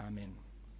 Amen. 0.00 0.43